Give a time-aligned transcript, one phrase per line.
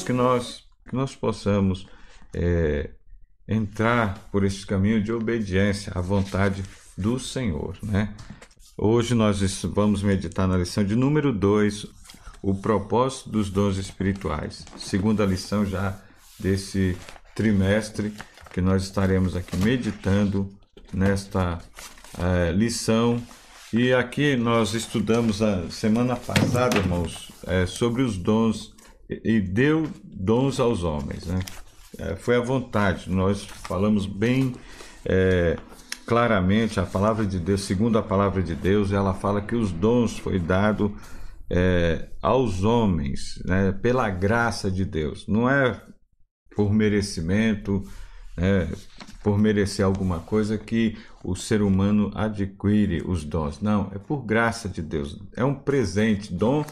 [0.00, 1.86] Irmãos, que nós, que nós possamos
[2.34, 2.90] é,
[3.48, 6.62] entrar por esse caminho de obediência à vontade
[6.96, 7.76] do Senhor.
[7.82, 8.14] Né?
[8.76, 11.86] Hoje nós vamos meditar na lição de número 2,
[12.42, 14.64] o propósito dos dons espirituais.
[14.78, 15.98] Segunda lição já
[16.38, 16.96] desse
[17.34, 18.14] trimestre
[18.52, 20.50] que nós estaremos aqui meditando
[20.92, 21.58] nesta
[22.18, 23.22] é, lição.
[23.72, 28.74] E aqui nós estudamos a semana passada, irmãos, é, sobre os dons
[29.24, 31.26] e deu dons aos homens.
[31.26, 31.40] Né?
[31.98, 33.10] É, foi à vontade.
[33.10, 34.54] Nós falamos bem
[35.04, 35.56] é,
[36.06, 40.18] claramente a palavra de Deus, segundo a palavra de Deus, ela fala que os dons
[40.18, 40.94] foi dado
[41.48, 45.26] é, aos homens, né, pela graça de Deus.
[45.26, 45.80] Não é
[46.54, 47.82] por merecimento,
[48.36, 48.68] né,
[49.22, 53.60] por merecer alguma coisa que o ser humano adquire os dons.
[53.60, 55.18] Não, é por graça de Deus.
[55.36, 56.64] É um presente, dom,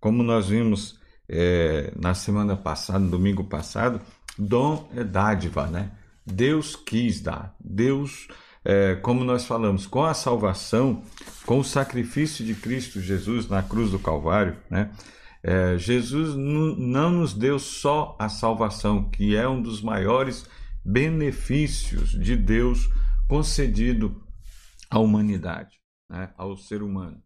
[0.00, 4.00] como nós vimos é, na semana passada, no domingo passado,
[4.38, 5.90] dom é dádiva, né?
[6.24, 8.28] Deus quis dar, Deus
[8.68, 11.00] é, como nós falamos, com a salvação,
[11.46, 14.90] com o sacrifício de Cristo Jesus na cruz do Calvário, né?
[15.40, 20.44] É, Jesus não nos deu só a salvação, que é um dos maiores
[20.84, 22.90] benefícios de Deus
[23.28, 24.20] concedido
[24.90, 25.78] à humanidade,
[26.10, 26.32] né?
[26.36, 27.22] ao ser humano,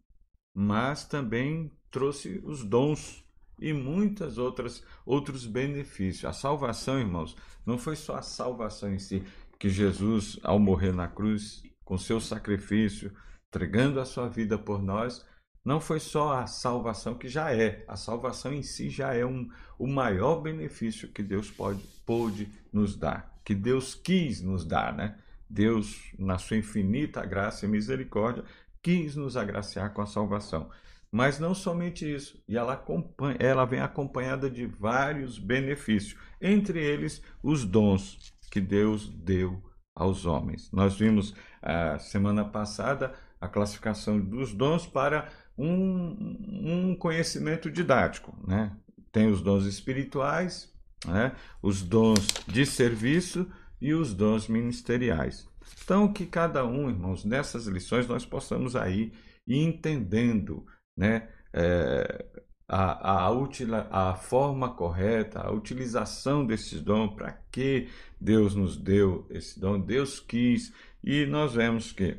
[0.53, 3.20] mas também trouxe os dons
[3.61, 6.25] e muitas outras outros benefícios.
[6.25, 9.23] A salvação, irmãos, não foi só a salvação em si,
[9.59, 13.11] que Jesus, ao morrer na cruz, com seu sacrifício,
[13.47, 15.25] entregando a sua vida por nós,
[15.63, 19.47] não foi só a salvação que já é, a salvação em si já é um,
[19.77, 25.17] o maior benefício que Deus pode, pôde nos dar, que Deus quis nos dar, né?
[25.47, 28.43] Deus, na sua infinita graça e misericórdia,
[28.81, 30.69] quis nos agraciar com a salvação.
[31.11, 37.21] Mas não somente isso, e ela, acompanha, ela vem acompanhada de vários benefícios, entre eles
[37.43, 39.61] os dons que Deus deu
[39.93, 40.71] aos homens.
[40.71, 48.37] Nós vimos a semana passada a classificação dos dons para um, um conhecimento didático.
[48.47, 48.75] Né?
[49.11, 50.71] Tem os dons espirituais,
[51.05, 51.35] né?
[51.61, 53.51] os dons de serviço
[53.81, 55.49] e os dons ministeriais.
[55.83, 59.11] Então, que cada um, irmãos, nessas lições nós possamos aí
[59.47, 60.65] ir entendendo
[60.97, 62.25] né, é,
[62.67, 69.59] a, a, a forma correta, a utilização desses dons, para que Deus nos deu esse
[69.59, 72.17] dom, Deus quis, e nós vemos que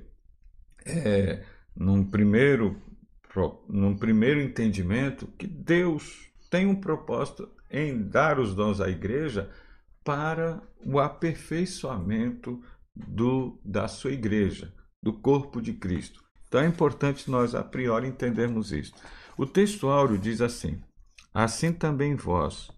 [0.85, 1.43] é,
[1.75, 2.81] num, primeiro,
[3.69, 9.51] num primeiro entendimento que Deus tem um propósito em dar os dons à igreja
[10.05, 12.63] para o aperfeiçoamento
[12.95, 16.23] do, da sua igreja, do corpo de Cristo.
[16.53, 18.93] Então é importante nós a priori entendermos isso.
[19.39, 20.83] O texto áureo diz assim:
[21.33, 22.71] Assim também vós,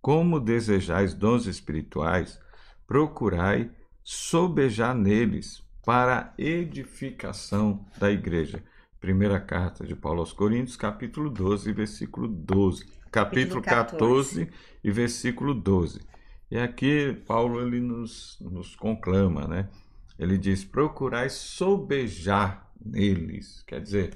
[0.00, 2.38] como desejais dons espirituais,
[2.86, 3.68] procurai
[4.04, 8.62] sobejar neles para a edificação da igreja.
[9.00, 12.86] Primeira carta de Paulo aos Coríntios, capítulo 12, versículo 12.
[13.10, 14.48] Capítulo 14
[14.84, 16.00] e versículo 12.
[16.48, 19.68] E aqui Paulo ele nos, nos conclama, né?
[20.16, 23.62] Ele diz: procurai sobejar neles.
[23.66, 24.14] Quer dizer,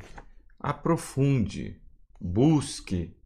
[0.59, 1.81] aprofunde,
[2.21, 3.17] busque,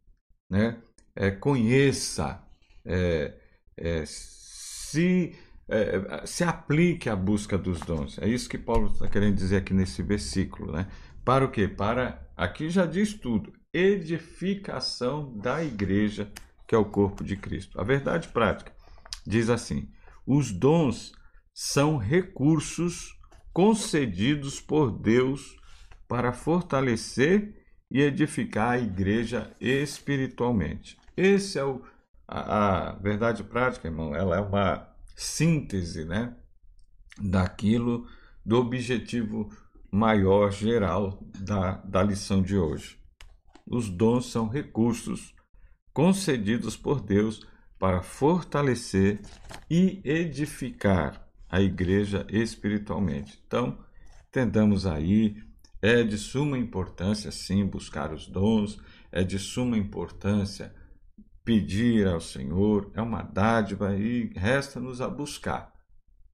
[0.49, 0.81] né?
[1.15, 2.43] É, conheça,
[2.83, 3.33] é,
[3.77, 5.33] é, se,
[5.69, 8.17] é, se aplique à busca dos dons.
[8.19, 10.73] É isso que Paulo está querendo dizer aqui nesse versículo.
[10.73, 10.87] Né?
[11.23, 11.67] Para o quê?
[11.67, 16.31] Para, aqui já diz tudo, edificação da igreja,
[16.67, 17.79] que é o corpo de Cristo.
[17.79, 18.73] A verdade prática
[19.25, 19.89] diz assim:
[20.25, 21.13] os dons
[21.53, 23.14] são recursos
[23.55, 25.55] concedidos por Deus
[26.09, 27.55] para fortalecer
[27.89, 30.97] e edificar a igreja espiritualmente.
[31.15, 31.81] Esse é o
[32.27, 34.13] a, a verdade prática, irmão.
[34.13, 36.35] Ela é uma síntese, né,
[37.17, 38.05] daquilo
[38.45, 39.49] do objetivo
[39.89, 42.99] maior geral da, da lição de hoje.
[43.65, 45.33] Os dons são recursos
[45.93, 47.47] concedidos por Deus
[47.79, 49.21] para fortalecer
[49.69, 51.24] e edificar
[51.55, 53.41] a igreja espiritualmente.
[53.47, 53.79] Então,
[54.27, 55.41] entendamos aí
[55.81, 58.77] é de suma importância, sim, buscar os dons,
[59.09, 60.75] é de suma importância
[61.45, 65.71] pedir ao Senhor, é uma dádiva e resta-nos a buscar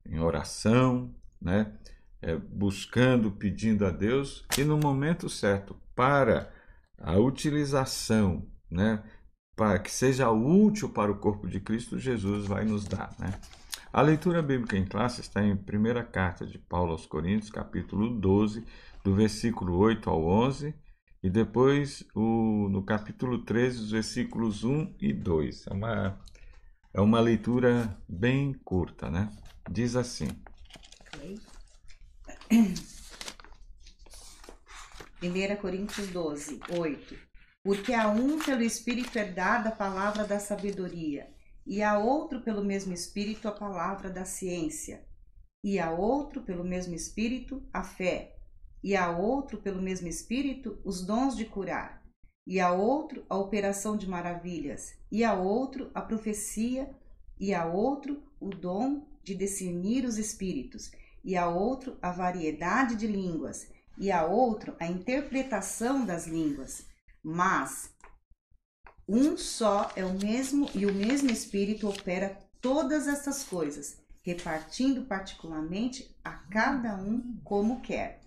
[0.04, 1.72] em oração, né?
[2.20, 6.52] É, buscando, pedindo a Deus e no momento certo para
[6.98, 9.04] a utilização, né?
[9.56, 13.40] Para que seja útil para o corpo de Cristo, Jesus vai nos dar, né?
[13.94, 18.66] A leitura bíblica em classe está em primeira carta de Paulo aos Coríntios, capítulo 12,
[19.04, 20.74] do versículo 8 ao 11
[21.22, 25.68] e depois o, no capítulo 13, os versículos 1 e 2.
[25.68, 26.20] É uma,
[26.94, 29.30] é uma leitura bem curta, né?
[29.70, 30.30] Diz assim.
[31.08, 31.38] Okay.
[35.22, 37.16] 1 Coríntios 12, 8.
[37.62, 41.28] Porque a um pelo Espírito é dada a palavra da sabedoria,
[41.66, 45.06] e a outro pelo mesmo Espírito a palavra da ciência,
[45.64, 48.36] e a outro pelo mesmo Espírito a fé,
[48.84, 52.04] e a outro pelo mesmo Espírito os dons de curar,
[52.48, 56.90] e a outro a operação de maravilhas, e a outro a profecia,
[57.40, 60.92] e a outro o dom de discernir os espíritos,
[61.24, 66.88] e a outro a variedade de línguas e a outro a interpretação das línguas.
[67.24, 67.94] Mas
[69.14, 76.16] um só é o mesmo e o mesmo Espírito opera todas essas coisas, repartindo particularmente
[76.24, 78.22] a cada um como quer.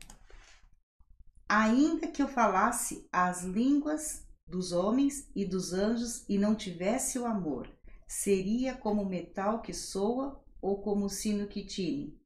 [1.49, 7.25] Ainda que eu falasse as línguas dos homens e dos anjos e não tivesse o
[7.25, 7.67] amor,
[8.07, 12.21] seria como metal que soa ou como sino que tine.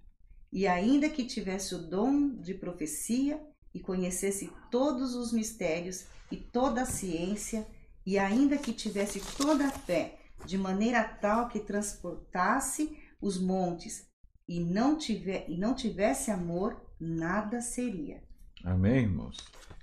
[0.51, 3.41] E ainda que tivesse o dom de profecia
[3.73, 7.67] e conhecesse todos os mistérios e toda a ciência,
[8.09, 14.09] e ainda que tivesse toda a fé, de maneira tal que transportasse os montes,
[14.49, 18.23] e não, tiver, e não tivesse amor, nada seria.
[18.65, 19.37] Amém, irmãos?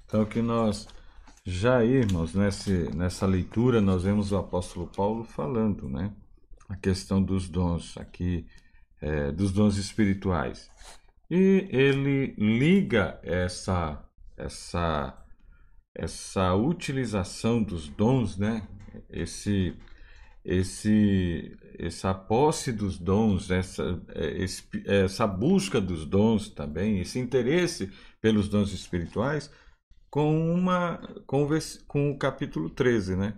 [0.07, 0.87] Então, que nós
[1.45, 6.11] já, irmãos, nesse, nessa leitura, nós vemos o apóstolo Paulo falando, né?
[6.67, 8.47] A questão dos dons aqui
[9.01, 10.71] é, dos dons espirituais.
[11.29, 14.03] E ele liga essa,
[14.35, 15.15] essa,
[15.95, 18.67] essa utilização dos dons, né?
[19.09, 19.73] esse,
[20.43, 24.01] esse, essa posse dos dons, essa,
[24.85, 29.49] essa busca dos dons também, esse interesse pelos dons espirituais,
[30.09, 31.47] com, uma, com,
[31.87, 33.33] com o capítulo 13, né?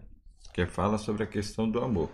[0.53, 2.09] que fala sobre a questão do amor.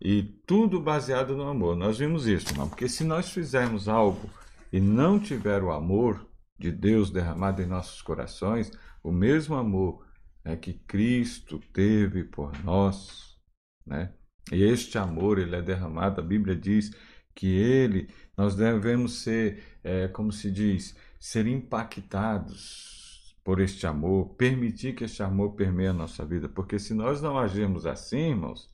[0.00, 1.74] E tudo baseado no amor.
[1.74, 2.68] Nós vimos isso, irmão.
[2.68, 4.28] Porque se nós fizermos algo
[4.70, 6.26] e não tiver o amor
[6.58, 8.70] de Deus derramado em nossos corações,
[9.04, 10.04] o mesmo amor
[10.42, 13.38] né, que Cristo teve por nós,
[13.86, 14.12] né?
[14.50, 16.20] E este amor ele é derramado.
[16.20, 16.90] A Bíblia diz
[17.34, 24.94] que ele, nós devemos ser, é, como se diz, ser impactados por este amor, permitir
[24.94, 28.70] que este amor permeie a nossa vida, porque se nós não agirmos assim, irmãos,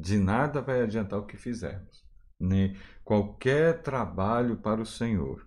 [0.00, 2.04] de nada vai adiantar o que fizermos.
[2.38, 5.46] Nem qualquer trabalho para o Senhor.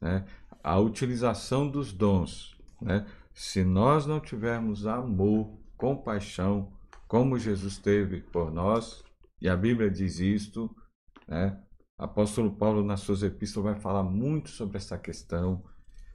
[0.00, 0.24] Né?
[0.62, 2.57] A utilização dos dons.
[2.80, 3.06] Né?
[3.32, 6.72] Se nós não tivermos amor, compaixão,
[7.06, 9.02] como Jesus teve por nós,
[9.40, 10.74] e a Bíblia diz isto,
[11.26, 11.58] né?
[11.96, 15.64] Apóstolo Paulo, nas suas epístolas, vai falar muito sobre essa questão.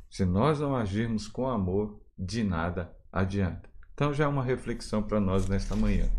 [0.10, 3.70] Se nós não agirmos com amor, de nada adianta.
[3.94, 6.10] Então, já é uma reflexão para nós nesta manhã.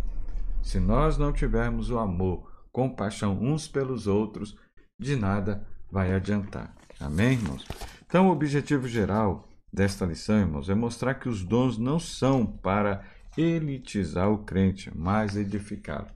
[0.62, 4.56] Se nós não tivermos o amor, compaixão uns pelos outros,
[4.98, 6.74] de nada vai adiantar.
[7.00, 7.66] Amém, irmãos?
[8.06, 13.04] Então, o objetivo geral desta lição, irmãos, é mostrar que os dons não são para
[13.36, 16.06] elitizar o crente, mas edificá-lo.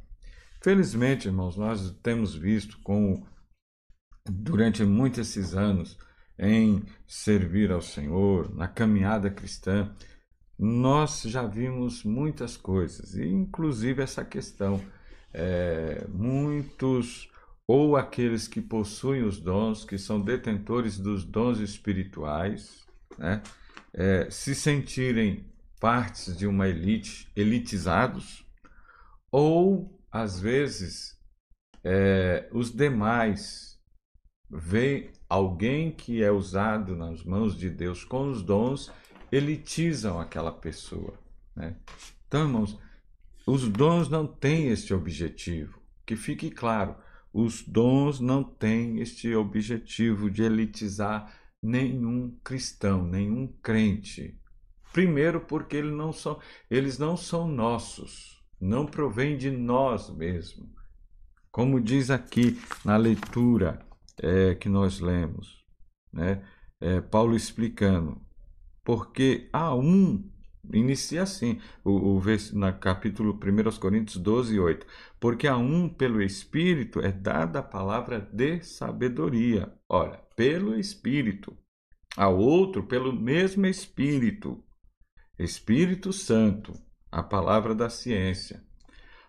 [0.63, 3.27] Felizmente, irmãos, nós temos visto com
[4.25, 5.99] durante muitos esses anos
[6.39, 9.93] em servir ao Senhor, na caminhada cristã,
[10.57, 14.81] nós já vimos muitas coisas, inclusive essa questão.
[15.33, 17.31] É, muitos
[17.67, 22.88] ou aqueles que possuem os dons, que são detentores dos dons espirituais,
[23.19, 23.43] né,
[23.93, 25.45] é, se sentirem
[25.81, 28.45] partes de uma elite, elitizados,
[29.31, 31.19] ou às vezes
[31.85, 33.79] é, os demais
[34.51, 38.91] veem alguém que é usado nas mãos de Deus com os dons
[39.31, 41.19] elitizam aquela pessoa.
[41.55, 41.77] Né?
[42.27, 42.79] Então, irmãos,
[43.47, 45.79] os dons não têm este objetivo.
[46.07, 46.97] Que fique claro,
[47.33, 51.31] os dons não têm este objetivo de elitizar
[51.63, 54.39] nenhum cristão, nenhum crente.
[54.93, 60.69] Primeiro, porque eles não são, eles não são nossos, não provém de nós mesmos.
[61.51, 63.85] Como diz aqui na leitura
[64.23, 65.65] é, que nós lemos,
[66.13, 66.45] né?
[66.81, 68.21] É, Paulo explicando,
[68.85, 70.31] porque há um,
[70.73, 72.23] inicia assim, o, o
[72.53, 74.87] na capítulo 1 Coríntios 12, 8,
[75.19, 81.59] porque a um pelo Espírito é dada a palavra de sabedoria, ora, pelo Espírito,
[82.17, 84.63] a outro pelo mesmo Espírito,
[85.37, 86.75] Espírito Santo,
[87.11, 88.63] a palavra da ciência,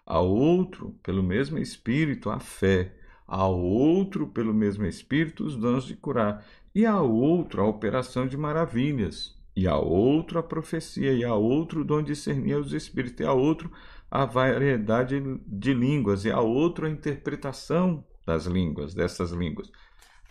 [0.05, 5.95] a outro pelo mesmo Espírito a fé, a outro pelo mesmo Espírito os dons de
[5.95, 9.35] curar, e a outro a operação de maravilhas.
[9.55, 13.25] E a outro a profecia, e a outro o dom de discernir os espíritos, e
[13.25, 13.71] a outro
[14.11, 19.71] a variedade de línguas, e a outro a interpretação das línguas, dessas línguas.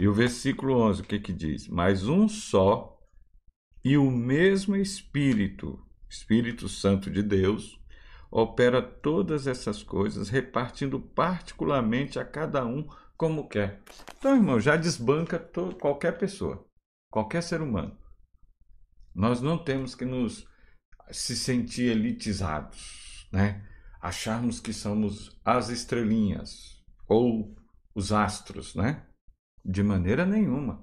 [0.01, 1.67] E o versículo 11, o que que diz?
[1.67, 2.97] Mas um só
[3.85, 7.81] e o mesmo Espírito, Espírito Santo de Deus,
[8.31, 12.87] opera todas essas coisas, repartindo particularmente a cada um
[13.17, 13.83] como quer.
[14.17, 16.65] Então, irmão, já desbanca todo, qualquer pessoa,
[17.11, 17.97] qualquer ser humano.
[19.15, 20.47] Nós não temos que nos
[21.11, 23.67] se sentir elitizados, né?
[24.01, 27.57] Acharmos que somos as estrelinhas ou
[27.95, 29.08] os astros, né?
[29.71, 30.83] De maneira nenhuma,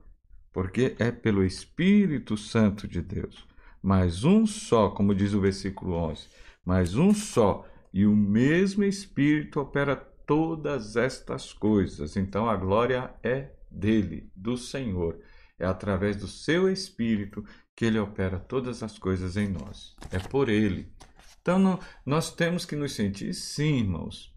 [0.54, 3.48] porque é pelo Espírito Santo de Deus.
[3.82, 6.28] Mas um só, como diz o versículo 11,
[6.64, 12.16] mas um só e o mesmo Espírito opera todas estas coisas.
[12.16, 15.20] Então a glória é dele, do Senhor.
[15.58, 17.44] É através do seu Espírito
[17.76, 19.96] que ele opera todas as coisas em nós.
[20.12, 20.94] É por ele.
[21.42, 24.32] Então não, nós temos que nos sentir, sim, irmãos,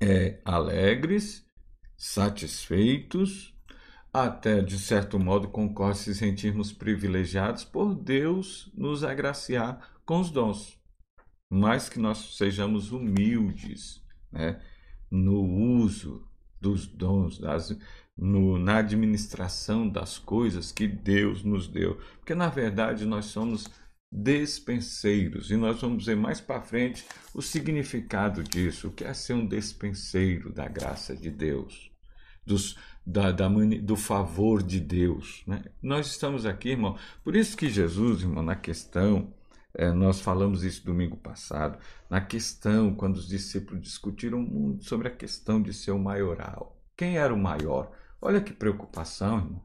[0.00, 1.46] é, alegres,
[1.96, 3.49] satisfeitos,
[4.12, 10.78] até de certo modo concorre se sentirmos privilegiados por Deus nos agraciar com os dons.
[11.48, 14.60] Mas que nós sejamos humildes, né?
[15.10, 16.24] no uso
[16.60, 17.76] dos dons, das,
[18.16, 21.96] no, na administração das coisas que Deus nos deu.
[22.18, 23.68] Porque, na verdade, nós somos
[24.12, 29.34] despenseiros e nós vamos ver mais para frente o significado disso, o que é ser
[29.34, 31.90] um despenseiro da graça de Deus,
[32.44, 32.76] dos,
[33.10, 35.42] da, da, do favor de Deus.
[35.46, 35.62] Né?
[35.82, 39.32] Nós estamos aqui, irmão, por isso que Jesus, irmão, na questão
[39.74, 45.14] é, nós falamos isso domingo passado, na questão, quando os discípulos discutiram muito sobre a
[45.14, 46.76] questão de ser o maioral.
[46.96, 47.92] Quem era o maior?
[48.20, 49.64] Olha que preocupação, irmão.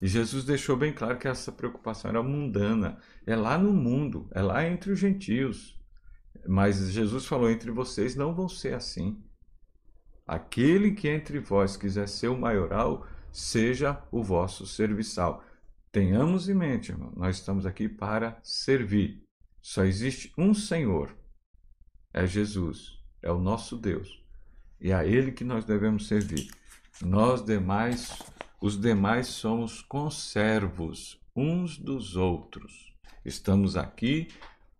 [0.00, 4.42] E Jesus deixou bem claro que essa preocupação era mundana, é lá no mundo, é
[4.42, 5.78] lá entre os gentios.
[6.46, 9.22] Mas Jesus falou: entre vocês não vão ser assim.
[10.26, 15.44] Aquele que entre vós quiser ser o maioral, seja o vosso serviçal.
[15.90, 19.22] Tenhamos em mente, irmão, nós estamos aqui para servir.
[19.60, 21.16] Só existe um Senhor,
[22.12, 24.22] é Jesus, é o nosso Deus.
[24.80, 26.50] E é a Ele que nós devemos servir.
[27.00, 28.18] Nós demais,
[28.60, 32.92] os demais somos conservos uns dos outros.
[33.24, 34.28] Estamos aqui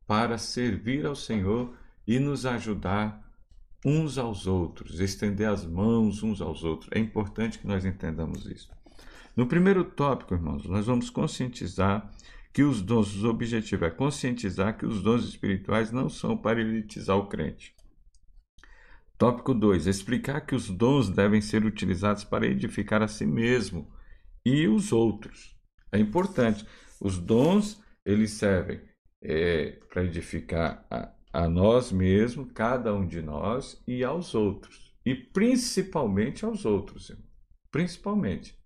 [0.07, 3.22] para servir ao Senhor e nos ajudar
[3.85, 6.91] uns aos outros, estender as mãos uns aos outros.
[6.93, 8.71] É importante que nós entendamos isso.
[9.37, 12.11] No primeiro tópico, irmãos, nós vamos conscientizar
[12.53, 17.17] que os dons, o objetivo é conscientizar que os dons espirituais não são para elitizar
[17.17, 17.75] o crente.
[19.17, 19.87] Tópico 2.
[19.87, 23.91] Explicar que os dons devem ser utilizados para edificar a si mesmo
[24.45, 25.57] e os outros.
[25.91, 26.67] É importante.
[27.01, 28.81] Os dons, eles servem
[29.23, 34.95] é, para edificar a, a nós mesmos, cada um de nós, e aos outros.
[35.05, 37.11] E principalmente aos outros.
[37.11, 37.25] Irmão.
[37.71, 38.59] Principalmente.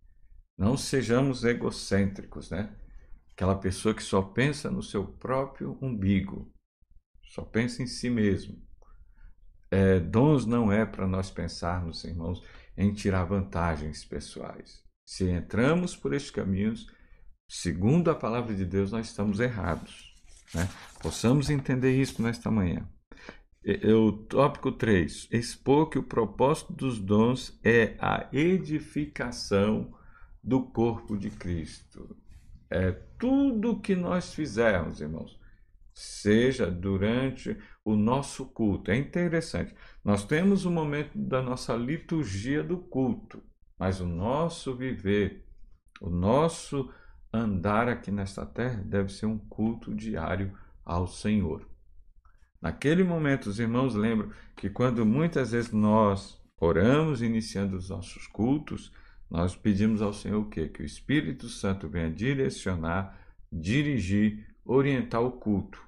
[0.59, 2.75] Não sejamos egocêntricos, né?
[3.33, 6.51] Aquela pessoa que só pensa no seu próprio umbigo,
[7.23, 8.59] só pensa em si mesmo.
[9.71, 12.43] É, dons não é para nós pensarmos, irmãos,
[12.77, 14.83] em tirar vantagens pessoais.
[15.05, 16.87] Se entramos por estes caminhos,
[17.47, 20.16] segundo a palavra de Deus, nós estamos errados.
[20.55, 20.69] Né?
[21.01, 22.89] Possamos entender isso nesta manhã.
[23.85, 25.29] O tópico 3.
[25.33, 29.93] Expor que o propósito dos dons é a edificação
[30.43, 32.17] do corpo de Cristo
[32.71, 35.39] é, tudo que nós fizermos, irmãos,
[35.95, 38.91] seja durante o nosso culto.
[38.91, 39.75] É interessante.
[40.05, 43.43] Nós temos o um momento da nossa liturgia do culto,
[43.79, 45.47] mas o nosso viver,
[46.01, 46.93] o nosso
[47.37, 50.53] andar aqui nesta terra deve ser um culto diário
[50.85, 51.69] ao Senhor.
[52.61, 58.93] Naquele momento, os irmãos lembram que quando muitas vezes nós oramos iniciando os nossos cultos,
[59.31, 60.69] nós pedimos ao Senhor o quê?
[60.69, 63.19] Que o Espírito Santo venha direcionar,
[63.53, 65.81] dirigir, orientar o culto.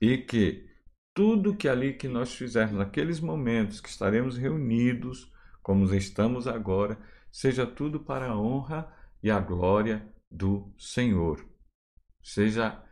[0.00, 0.68] E que
[1.14, 5.30] tudo que ali que nós fizermos, naqueles momentos que estaremos reunidos,
[5.62, 6.98] como estamos agora,
[7.30, 11.44] seja tudo para a honra e a glória do Senhor.
[12.22, 12.82] Seja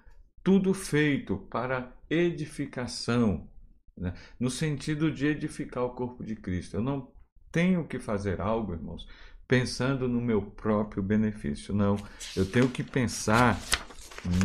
[0.42, 3.48] tudo feito para edificação,
[3.96, 4.14] né?
[4.40, 6.76] no sentido de edificar o corpo de Cristo.
[6.76, 7.12] Eu não
[7.52, 9.06] tenho que fazer algo, irmãos,
[9.46, 11.74] pensando no meu próprio benefício.
[11.74, 11.96] Não,
[12.36, 13.58] eu tenho que pensar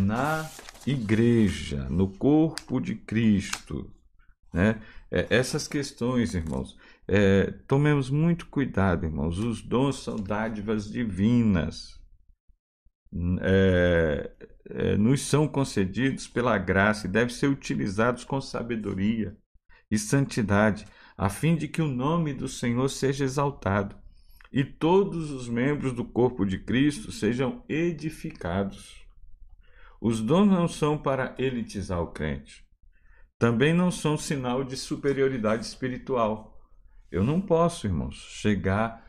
[0.02, 0.50] na
[0.86, 3.92] igreja, no corpo de Cristo.
[4.54, 4.82] Né?
[5.10, 9.40] É, essas questões, irmãos, é, tomemos muito cuidado, irmãos.
[9.40, 12.03] Os dons são dádivas divinas.
[13.42, 14.32] É,
[14.70, 19.38] é, no, nos são concedidos pela graça e devem ser utilizados com sabedoria
[19.92, 23.96] e santidade, a fim de que o nome do Senhor seja exaltado
[24.54, 29.04] e todos os membros do corpo de Cristo sejam edificados.
[30.00, 32.64] Os dons não são para elitizar o crente.
[33.40, 36.62] Também não são sinal de superioridade espiritual.
[37.12, 39.04] Eu não posso, irmãos, chegar,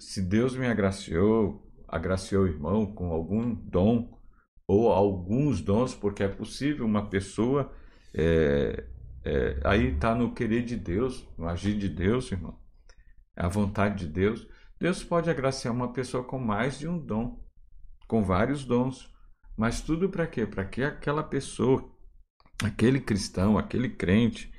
[0.00, 4.16] se Deus me agraciou, agraciou o irmão com algum dom,
[4.66, 7.72] ou alguns dons, porque é possível uma pessoa.
[8.14, 8.84] É,
[9.24, 12.58] é, aí está no querer de Deus, no agir de Deus, irmão.
[13.34, 14.46] A vontade de Deus.
[14.78, 17.42] Deus pode agraciar uma pessoa com mais de um dom,
[18.06, 19.12] com vários dons.
[19.56, 20.46] Mas tudo para quê?
[20.46, 21.90] Para que aquela pessoa,
[22.62, 24.52] aquele cristão, aquele crente,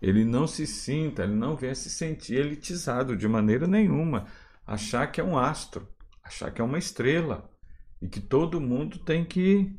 [0.00, 4.26] ele não se sinta, ele não venha se sentir elitizado de maneira nenhuma,
[4.66, 5.88] achar que é um astro,
[6.24, 7.50] achar que é uma estrela
[8.00, 9.78] e que todo mundo tem que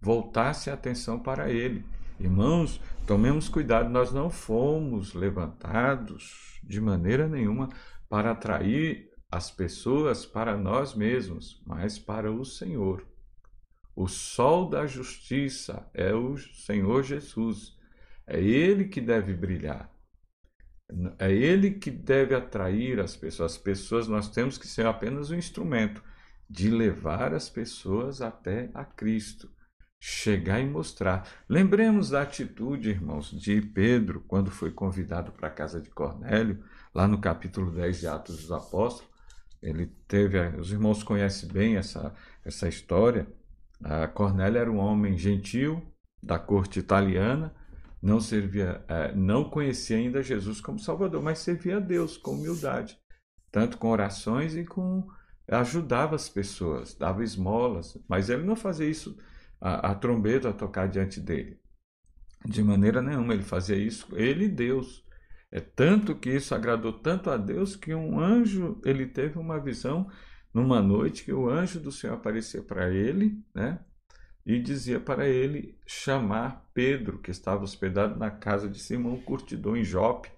[0.00, 1.84] voltar-se a atenção para ele.
[2.20, 7.68] Irmãos, tomemos cuidado, nós não fomos levantados de maneira nenhuma
[8.08, 13.06] para atrair as pessoas para nós mesmos, mas para o Senhor.
[13.94, 17.76] O sol da justiça é o Senhor Jesus.
[18.26, 19.90] É Ele que deve brilhar.
[21.18, 23.52] É Ele que deve atrair as pessoas.
[23.52, 26.02] As pessoas, nós temos que ser apenas um instrumento
[26.48, 29.50] de levar as pessoas até a Cristo,
[30.00, 31.28] chegar e mostrar.
[31.48, 36.64] Lembremos da atitude, irmãos, de Pedro quando foi convidado para a casa de Cornélio,
[36.94, 39.12] lá no capítulo 10 de Atos dos Apóstolos.
[39.60, 42.14] Ele teve, os irmãos conhecem bem essa,
[42.44, 43.26] essa história.
[43.82, 45.82] A Cornélio era um homem gentil
[46.22, 47.54] da corte italiana,
[48.00, 52.98] não servia, é, não conhecia ainda Jesus como Salvador, mas servia a Deus com humildade,
[53.50, 55.06] tanto com orações e com
[55.48, 59.16] ajudava as pessoas, dava esmolas, mas ele não fazia isso
[59.60, 61.58] a, a trombeta a tocar diante dele.
[62.44, 65.04] De maneira nenhuma, ele fazia isso, ele e Deus.
[65.50, 70.08] É tanto que isso agradou tanto a Deus que um anjo, ele teve uma visão
[70.52, 73.80] numa noite que o anjo do Senhor apareceu para ele, né?
[74.48, 79.84] E dizia para ele chamar Pedro, que estava hospedado na casa de Simão Curtidor em
[79.84, 80.30] Jope,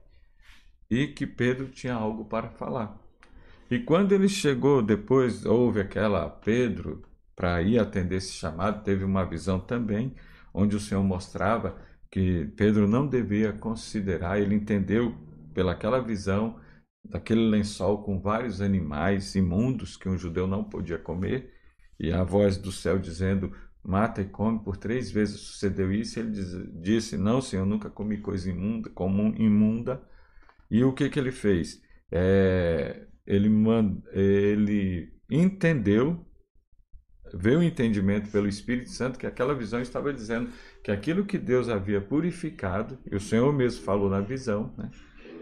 [0.90, 2.99] e que Pedro tinha algo para falar.
[3.70, 7.05] E quando ele chegou, depois houve aquela Pedro
[7.37, 10.12] para ir atender esse chamado, teve uma visão também,
[10.53, 15.14] onde o Senhor mostrava que Pedro não devia considerar, ele entendeu
[15.55, 16.59] pelaquela visão
[17.05, 21.55] daquele lençol com vários animais imundos que um judeu não podia comer,
[21.96, 24.62] e a voz do céu dizendo: Mata e come.
[24.62, 26.18] Por três vezes sucedeu isso.
[26.18, 26.30] Ele
[26.80, 30.02] disse: Não, Senhor, nunca comi coisa imunda, comum, imunda.
[30.70, 31.82] E o que, que ele fez?
[32.12, 34.02] É, ele, mand...
[34.12, 36.24] ele entendeu,
[37.34, 40.50] veio o entendimento pelo Espírito Santo que aquela visão estava dizendo
[40.82, 44.90] que aquilo que Deus havia purificado, e o Senhor mesmo falou na visão, né,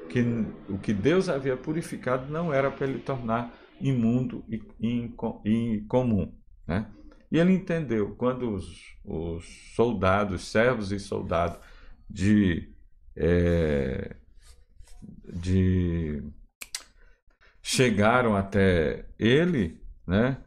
[0.08, 0.20] que
[0.68, 4.60] o que Deus havia purificado não era para ele tornar imundo e
[5.54, 6.34] incomum.
[6.66, 6.90] Né?
[7.30, 11.58] E ele entendeu, quando os, os soldados, servos e soldados
[12.08, 12.72] de,
[13.14, 14.16] é,
[15.32, 16.22] de
[17.62, 20.38] chegaram até ele, né?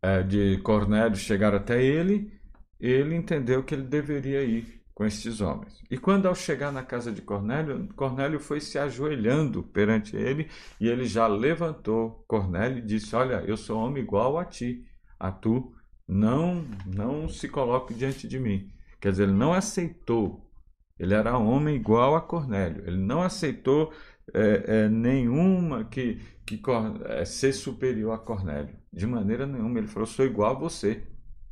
[0.00, 2.32] É, de Cornélio chegaram até ele,
[2.78, 5.82] ele entendeu que ele deveria ir com estes homens.
[5.90, 10.48] E quando ao chegar na casa de Cornélio, Cornélio foi se ajoelhando perante ele
[10.80, 14.86] e ele já levantou Cornélio e disse: Olha, eu sou homem igual a ti,
[15.18, 15.73] a tu,
[16.06, 18.70] não, não se coloque diante de mim.
[19.00, 20.50] Quer dizer, ele não aceitou.
[20.98, 22.84] Ele era homem igual a Cornélio.
[22.86, 23.92] Ele não aceitou
[24.32, 26.60] é, é, nenhuma que, que
[27.06, 28.74] é, ser superior a Cornélio.
[28.92, 29.78] De maneira nenhuma.
[29.78, 31.02] Ele falou: sou igual a você.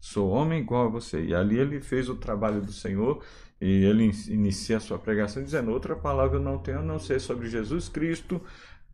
[0.01, 1.25] Sou homem igual a você.
[1.25, 3.23] E ali ele fez o trabalho do Senhor
[3.63, 7.21] e ele inicia a sua pregação dizendo: outra palavra eu não tenho a não ser
[7.21, 8.41] sobre Jesus Cristo,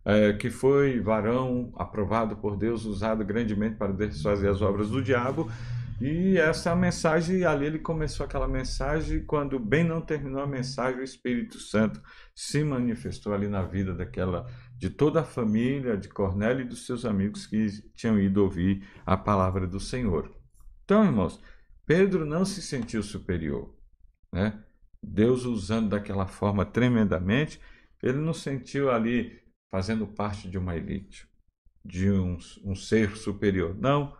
[0.09, 5.51] é, que foi varão aprovado por Deus, usado grandemente para desfazer as obras do diabo.
[6.01, 11.05] E essa mensagem, ali ele começou aquela mensagem, quando bem não terminou a mensagem, o
[11.05, 12.01] Espírito Santo
[12.35, 14.47] se manifestou ali na vida daquela,
[14.79, 19.14] de toda a família de Cornélio e dos seus amigos que tinham ido ouvir a
[19.14, 20.35] palavra do Senhor.
[20.85, 21.38] Então, irmãos,
[21.85, 23.77] Pedro não se sentiu superior,
[24.33, 24.59] né?
[25.03, 27.61] Deus usando daquela forma tremendamente,
[28.03, 31.29] ele não sentiu ali fazendo parte de uma elite,
[31.85, 33.77] de um, um ser superior.
[33.79, 34.17] Não,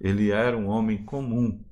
[0.00, 1.64] ele era um homem comum,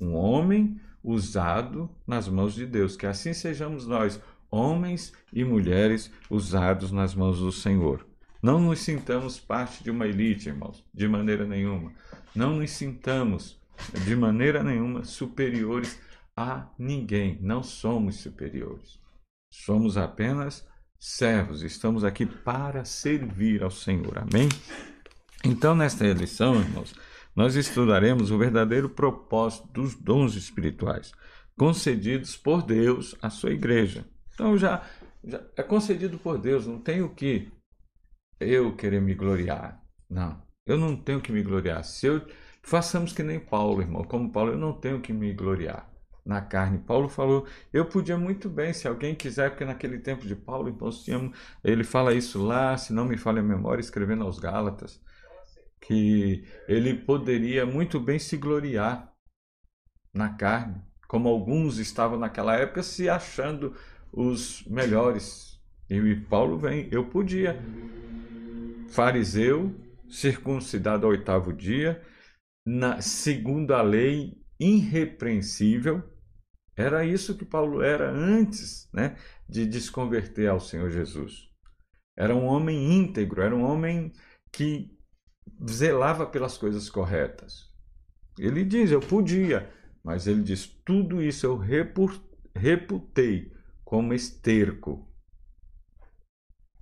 [0.00, 2.96] um homem usado nas mãos de Deus.
[2.96, 8.06] Que assim sejamos nós, homens e mulheres usados nas mãos do Senhor.
[8.42, 11.92] Não nos sintamos parte de uma elite, irmãos, de maneira nenhuma.
[12.34, 13.60] Não nos sintamos
[14.04, 16.00] de maneira nenhuma superiores
[16.36, 17.38] a ninguém.
[17.42, 18.98] Não somos superiores.
[19.52, 20.66] Somos apenas
[21.00, 21.62] servos.
[21.62, 24.18] Estamos aqui para servir ao Senhor.
[24.18, 24.48] Amém?
[25.42, 26.94] Então, nesta lição, irmãos,
[27.34, 31.12] nós estudaremos o verdadeiro propósito dos dons espirituais
[31.56, 34.04] concedidos por Deus à sua igreja.
[34.34, 34.86] Então, já,
[35.24, 37.50] já é concedido por Deus, não tenho que
[38.38, 39.82] eu querer me gloriar.
[40.08, 41.82] Não, eu não tenho que me gloriar.
[41.84, 42.26] Se eu
[42.62, 45.89] façamos que nem Paulo, irmão, como Paulo, eu não tenho que me gloriar
[46.30, 46.78] na carne.
[46.78, 50.88] Paulo falou, eu podia muito bem, se alguém quiser, porque naquele tempo de Paulo, então
[50.88, 55.02] tínhamos, ele fala isso lá, se não me falha a memória, escrevendo aos Gálatas,
[55.80, 59.12] que ele poderia muito bem se gloriar
[60.14, 63.74] na carne, como alguns estavam naquela época se achando
[64.12, 65.60] os melhores.
[65.88, 67.60] E Paulo vem, eu podia.
[68.90, 69.74] Fariseu,
[70.08, 72.00] circuncidado ao oitavo dia,
[72.64, 76.09] na, segundo a lei irrepreensível.
[76.80, 79.16] Era isso que Paulo era antes né,
[79.48, 81.50] de desconverter ao Senhor Jesus.
[82.16, 84.12] Era um homem íntegro, era um homem
[84.52, 84.96] que
[85.68, 87.70] zelava pelas coisas corretas.
[88.38, 89.70] Ele diz: Eu podia,
[90.02, 91.56] mas ele diz: Tudo isso eu
[92.54, 93.52] reputei
[93.84, 95.06] como esterco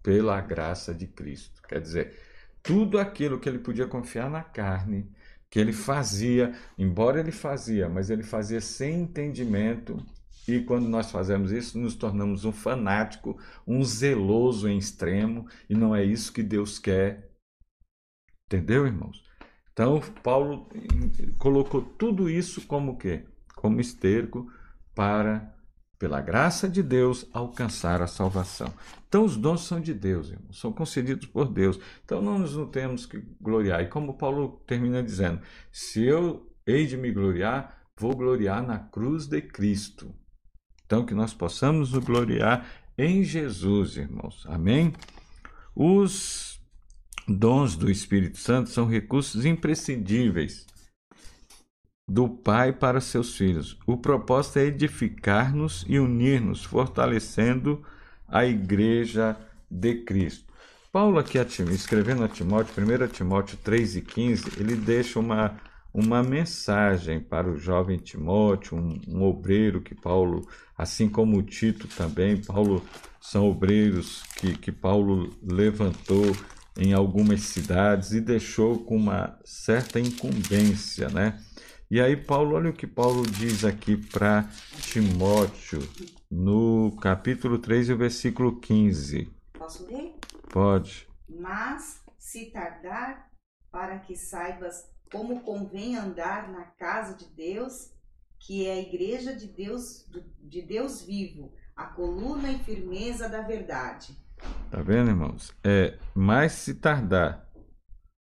[0.02, 1.60] pela graça de Cristo.
[1.62, 2.18] Quer dizer,
[2.62, 5.10] tudo aquilo que ele podia confiar na carne,
[5.50, 9.96] que ele fazia, embora ele fazia, mas ele fazia sem entendimento.
[10.46, 15.94] E quando nós fazemos isso, nos tornamos um fanático, um zeloso em extremo, e não
[15.94, 17.30] é isso que Deus quer.
[18.46, 19.22] Entendeu, irmãos?
[19.72, 20.68] Então, Paulo
[21.38, 23.24] colocou tudo isso como quê?
[23.54, 24.50] Como esterco
[24.94, 25.54] para
[25.98, 28.72] pela graça de Deus, alcançar a salvação.
[29.08, 31.78] Então, os dons são de Deus, irmãos, são concedidos por Deus.
[32.04, 33.82] Então, nos não temos que gloriar.
[33.82, 35.40] E como Paulo termina dizendo:
[35.72, 40.14] se eu hei de me gloriar, vou gloriar na cruz de Cristo.
[40.86, 44.44] Então, que nós possamos nos gloriar em Jesus, irmãos.
[44.46, 44.92] Amém?
[45.74, 46.60] Os
[47.26, 50.66] dons do Espírito Santo são recursos imprescindíveis
[52.08, 53.76] do Pai para seus filhos.
[53.86, 57.84] O propósito é edificar-nos e unir-nos, fortalecendo
[58.26, 59.36] a igreja
[59.70, 60.48] de Cristo.
[60.90, 65.60] Paulo aqui escrevendo a Timóteo, 1 Timóteo 3 e 15, ele deixa uma,
[65.92, 72.38] uma mensagem para o jovem Timóteo, um, um obreiro que Paulo, assim como Tito também,
[72.38, 72.82] Paulo
[73.20, 76.34] são obreiros que, que Paulo levantou
[76.78, 81.38] em algumas cidades e deixou com uma certa incumbência, né?
[81.90, 84.46] E aí, Paulo, olha o que Paulo diz aqui para
[84.82, 85.80] Timóteo,
[86.30, 89.32] no capítulo 3 e o versículo 15.
[89.54, 90.14] Posso ler?
[90.50, 91.08] Pode.
[91.26, 93.30] Mas, se tardar,
[93.72, 97.90] para que saibas como convém andar na casa de Deus,
[98.38, 100.06] que é a igreja de Deus,
[100.42, 104.14] de Deus vivo, a coluna e firmeza da verdade.
[104.70, 105.54] Tá vendo, irmãos?
[105.64, 107.48] É, mais se tardar.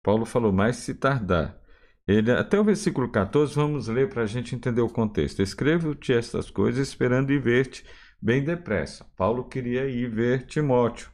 [0.04, 1.63] Paulo falou, mais se tardar
[2.08, 5.42] ele, até o versículo 14, vamos ler para a gente entender o contexto.
[5.42, 7.86] Escrevo-te estas coisas esperando ir ver-te
[8.22, 9.06] bem depressa.
[9.16, 11.10] Paulo queria ir ver Timóteo,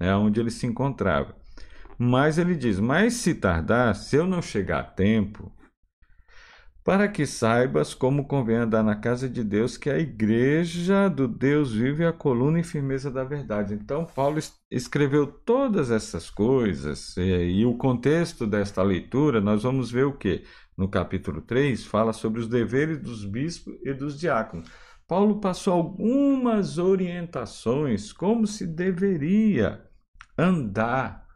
[0.00, 1.36] né, onde ele se encontrava.
[1.98, 5.52] Mas ele diz: Mas se tardar, se eu não chegar a tempo,
[6.84, 11.72] para que saibas como convém andar na casa de Deus, que a igreja do Deus
[11.72, 13.74] vive a coluna e firmeza da verdade.
[13.74, 14.40] Então, Paulo
[14.70, 20.44] escreveu todas essas coisas, e, o contexto desta leitura, nós vamos ver o que?
[20.76, 24.68] No capítulo 3, fala sobre os deveres dos bispos e dos diáconos.
[25.06, 29.84] Paulo passou algumas orientações como se deveria
[30.36, 31.26] andar,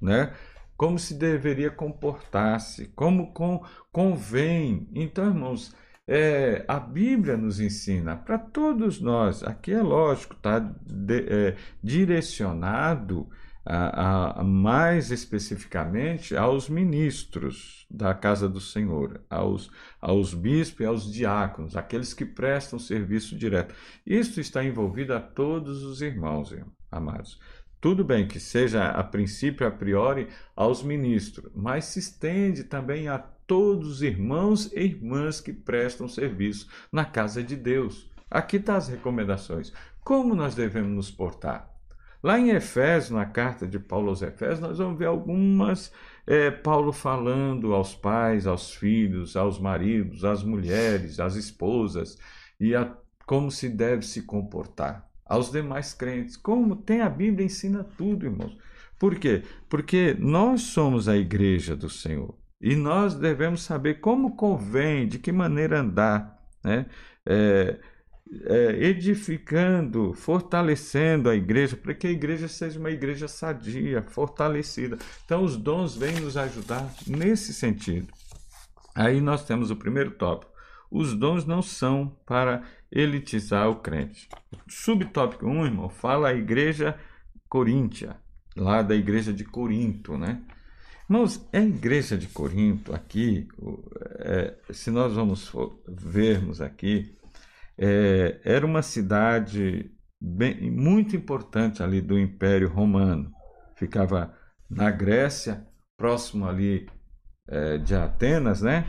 [0.00, 0.32] né?
[0.76, 4.88] Como se deveria comportar-se, como com, convém.
[4.94, 5.74] Então, irmãos,
[6.06, 10.58] é, a Bíblia nos ensina para todos nós, aqui é lógico, está
[11.08, 13.28] é, direcionado
[13.64, 19.68] a, a, mais especificamente aos ministros da casa do Senhor, aos,
[20.00, 23.74] aos bispos e aos diáconos, aqueles que prestam serviço direto.
[24.06, 26.54] Isso está envolvido a todos os irmãos,
[26.92, 27.40] amados.
[27.80, 33.18] Tudo bem que seja a princípio, a priori, aos ministros, mas se estende também a
[33.18, 38.10] todos os irmãos e irmãs que prestam serviço na casa de Deus.
[38.30, 39.72] Aqui estão tá as recomendações.
[40.02, 41.70] Como nós devemos nos portar?
[42.22, 45.92] Lá em Efésios, na carta de Paulo aos Efésios, nós vamos ver algumas,
[46.26, 52.18] é, Paulo falando aos pais, aos filhos, aos maridos, às mulheres, às esposas,
[52.58, 56.36] e a como se deve se comportar aos demais crentes.
[56.36, 58.56] Como tem a Bíblia ensina tudo, irmãos.
[58.98, 59.42] Por quê?
[59.68, 62.34] Porque nós somos a igreja do Senhor.
[62.60, 66.86] E nós devemos saber como convém, de que maneira andar, né?
[67.26, 67.78] É,
[68.44, 74.98] é, edificando, fortalecendo a igreja, para que a igreja seja uma igreja sadia, fortalecida.
[75.24, 78.12] Então, os dons vêm nos ajudar nesse sentido.
[78.94, 80.50] Aí nós temos o primeiro tópico.
[80.90, 84.28] Os dons não são para elitizar o crente.
[84.68, 86.98] Subtópico 1, irmão, fala a igreja
[87.48, 88.16] coríntia,
[88.56, 90.42] lá da igreja de Corinto, né?
[91.08, 93.46] Irmãos, a igreja de Corinto, aqui,
[94.18, 95.52] é, se nós vamos
[95.86, 97.14] vermos aqui,
[97.78, 103.30] é, era uma cidade bem, muito importante ali do Império Romano.
[103.76, 104.34] Ficava
[104.68, 105.64] na Grécia,
[105.96, 106.88] próximo ali
[107.48, 108.84] é, de Atenas, né?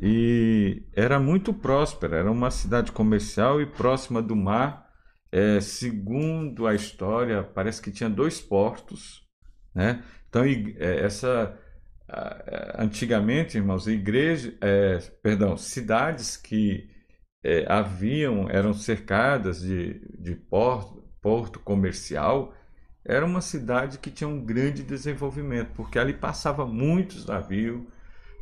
[0.00, 4.90] E era muito próspera, era uma cidade comercial e próxima do mar.
[5.30, 9.26] É, segundo a história, parece que tinha dois portos,
[9.74, 10.04] né?
[10.28, 11.58] Então, é, essa
[12.78, 16.90] antigamente, irmãos, igreja, é, perdão, cidades que
[17.42, 22.54] é, haviam, eram cercadas de, de porto, porto comercial,
[23.04, 27.82] era uma cidade que tinha um grande desenvolvimento, porque ali passava muitos navios,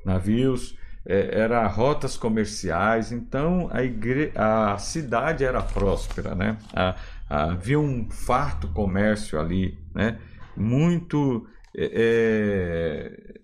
[0.04, 4.32] navios, é, era rotas comerciais, então a, igre...
[4.34, 6.58] a cidade era próspera, né?
[6.74, 6.96] A,
[7.28, 10.18] a, havia um farto comércio ali, né?
[10.56, 13.40] Muito é, é,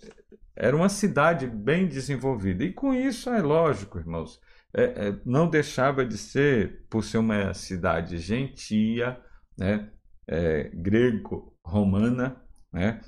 [0.56, 4.40] era uma cidade bem desenvolvida e com isso é lógico, irmãos,
[4.74, 9.18] é, é, não deixava de ser, por ser uma cidade gentia,
[9.56, 9.90] né,
[10.26, 12.36] é, grego-romana,
[12.72, 13.00] né,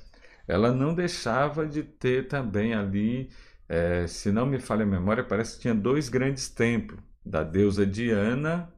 [0.46, 3.30] ela não deixava de ter também ali,
[3.68, 7.86] é, se não me falha a memória, parece que tinha dois grandes templos, da deusa
[7.86, 8.72] Diana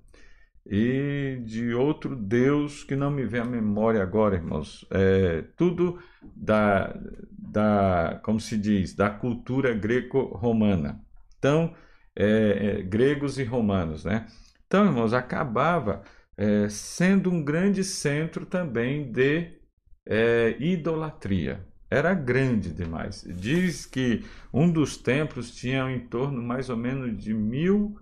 [0.67, 4.87] e de outro deus que não me vem à memória agora, irmãos.
[4.91, 5.99] É, tudo
[6.37, 6.95] da,
[7.31, 11.01] da, como se diz, da cultura greco-romana.
[11.39, 11.75] Então,
[12.15, 14.27] é, é, gregos e romanos, né?
[14.67, 16.03] Então, irmãos, acabava
[16.37, 19.59] é, sendo um grande centro também de
[20.07, 21.67] é, idolatria.
[21.91, 23.25] Era grande demais.
[23.27, 27.99] Diz que um dos templos tinha em torno mais ou menos de mil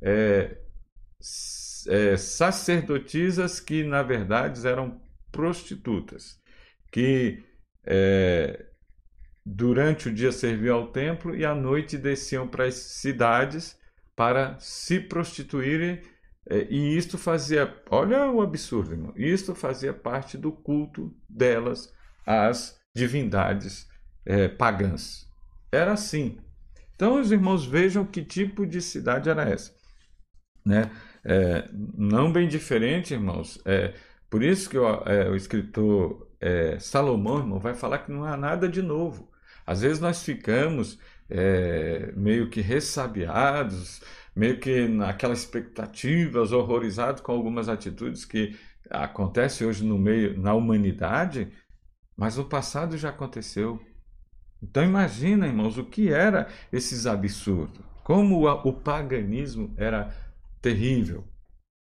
[0.00, 0.58] é,
[1.88, 5.00] é, sacerdotisas que, na verdade, eram
[5.32, 6.40] prostitutas,
[6.92, 7.42] que
[9.44, 13.76] durante o dia serviam ao templo e à noite desciam para as cidades
[14.14, 16.00] para se prostituírem.
[16.48, 21.92] É, e isto fazia, olha o absurdo, irmão, isto fazia parte do culto delas
[22.26, 23.88] às divindades
[24.24, 25.28] é, pagãs.
[25.70, 26.38] Era assim.
[26.94, 29.72] Então, os irmãos vejam que tipo de cidade era essa.
[30.64, 30.90] Né?
[31.24, 33.60] É, não bem diferente, irmãos.
[33.64, 33.94] É,
[34.30, 38.36] por isso que o, é, o escritor é, Salomão, irmão, vai falar que não há
[38.36, 39.30] nada de novo.
[39.66, 40.98] Às vezes nós ficamos
[41.30, 44.02] é, meio que ressabiados,
[44.34, 48.56] meio que naquela expectativas, horrorizados com algumas atitudes que
[48.90, 51.50] acontecem hoje no meio, na humanidade,
[52.16, 53.80] mas no passado já aconteceu.
[54.62, 60.14] Então imagina, irmãos, o que era esses absurdos, como o, o paganismo era
[60.60, 61.24] terrível.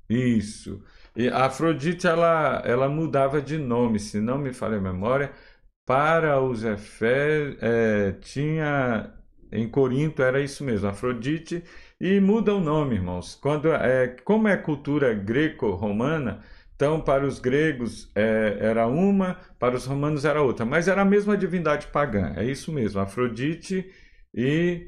[0.10, 0.84] Isso.
[1.16, 5.32] E a Afrodite ela, ela mudava de nome, se não me falha a memória,
[5.86, 9.14] para os Efé, é, tinha
[9.52, 11.64] em Corinto era isso mesmo, Afrodite,
[12.00, 13.36] e muda o nome, irmãos.
[13.36, 16.42] Quando é, como é cultura greco-romana,
[16.82, 21.06] então para os gregos é, era uma, para os romanos era outra, mas era a
[21.06, 22.34] mesma divindade pagã.
[22.36, 23.88] É isso mesmo, Afrodite
[24.34, 24.88] e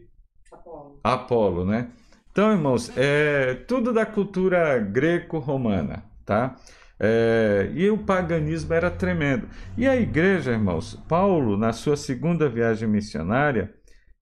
[0.52, 1.92] Apolo, Apolo né?
[2.32, 6.56] Então, irmãos, é tudo da cultura greco-romana, tá?
[7.00, 9.48] É, e o paganismo era tremendo.
[9.78, 13.72] E a igreja, irmãos, Paulo, na sua segunda viagem missionária,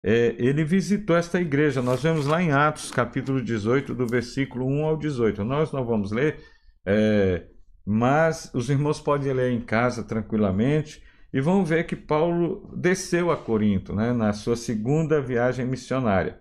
[0.03, 1.81] é, ele visitou esta igreja.
[1.81, 5.41] Nós vemos lá em Atos, capítulo 18, do versículo 1 ao 18.
[5.45, 6.37] Nós não vamos ler,
[6.85, 7.43] é,
[7.91, 13.35] mas os irmãos podem ler em casa tranquilamente e vão ver que Paulo desceu a
[13.35, 16.39] Corinto, né, na sua segunda viagem missionária.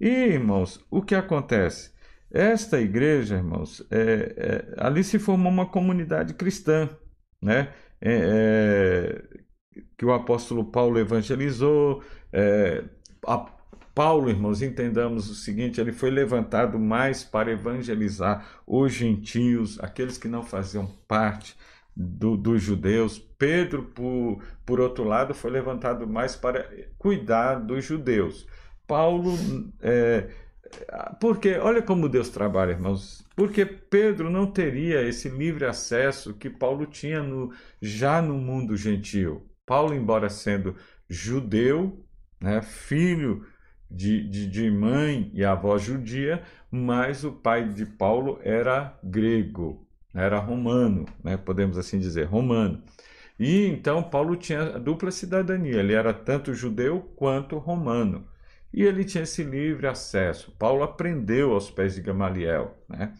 [0.00, 1.92] E, irmãos, o que acontece?
[2.30, 6.88] Esta igreja, irmãos, é, é, ali se formou uma comunidade cristã,
[7.40, 7.68] né?
[8.00, 9.42] É, é
[9.96, 12.02] que o apóstolo Paulo evangelizou.
[12.32, 12.82] É,
[13.94, 20.28] Paulo, irmãos, entendamos o seguinte: ele foi levantado mais para evangelizar os gentios, aqueles que
[20.28, 21.56] não faziam parte
[21.94, 23.18] do, dos judeus.
[23.18, 28.46] Pedro, por, por outro lado, foi levantado mais para cuidar dos judeus.
[28.86, 29.34] Paulo
[29.80, 30.28] é,
[31.20, 33.24] porque, olha como Deus trabalha, irmãos.
[33.36, 39.46] Porque Pedro não teria esse livre acesso que Paulo tinha no, já no mundo gentil.
[39.66, 40.76] Paulo, embora sendo
[41.08, 42.04] judeu,
[42.40, 42.62] né?
[42.62, 43.46] filho
[43.94, 50.38] de, de, de mãe e avó judia, mas o pai de Paulo era grego, era
[50.38, 51.36] romano, né?
[51.36, 52.82] podemos assim dizer, romano.
[53.38, 58.26] E então Paulo tinha dupla cidadania, ele era tanto judeu quanto romano.
[58.72, 60.50] E ele tinha esse livre acesso.
[60.58, 63.12] Paulo aprendeu aos pés de Gamaliel, né?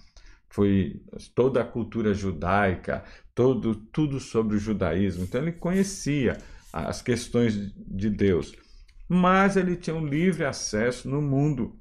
[0.49, 1.03] Foi
[1.35, 3.05] toda a cultura judaica,
[3.35, 5.25] todo tudo sobre o judaísmo.
[5.25, 6.39] Então ele conhecia
[6.73, 8.55] as questões de Deus,
[9.13, 11.79] mas ele tinha um livre acesso no mundo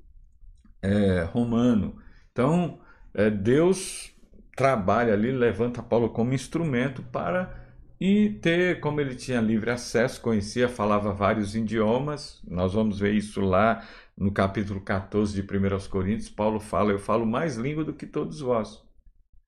[0.82, 1.96] é, romano.
[2.32, 2.80] Então
[3.14, 4.14] é, Deus
[4.56, 7.58] trabalha ali, levanta Paulo como instrumento para
[8.00, 13.40] e ter, como ele tinha livre acesso, conhecia, falava vários idiomas, nós vamos ver isso
[13.40, 18.06] lá no capítulo 14 de 1 Coríntios, Paulo fala, eu falo mais língua do que
[18.06, 18.84] todos vós,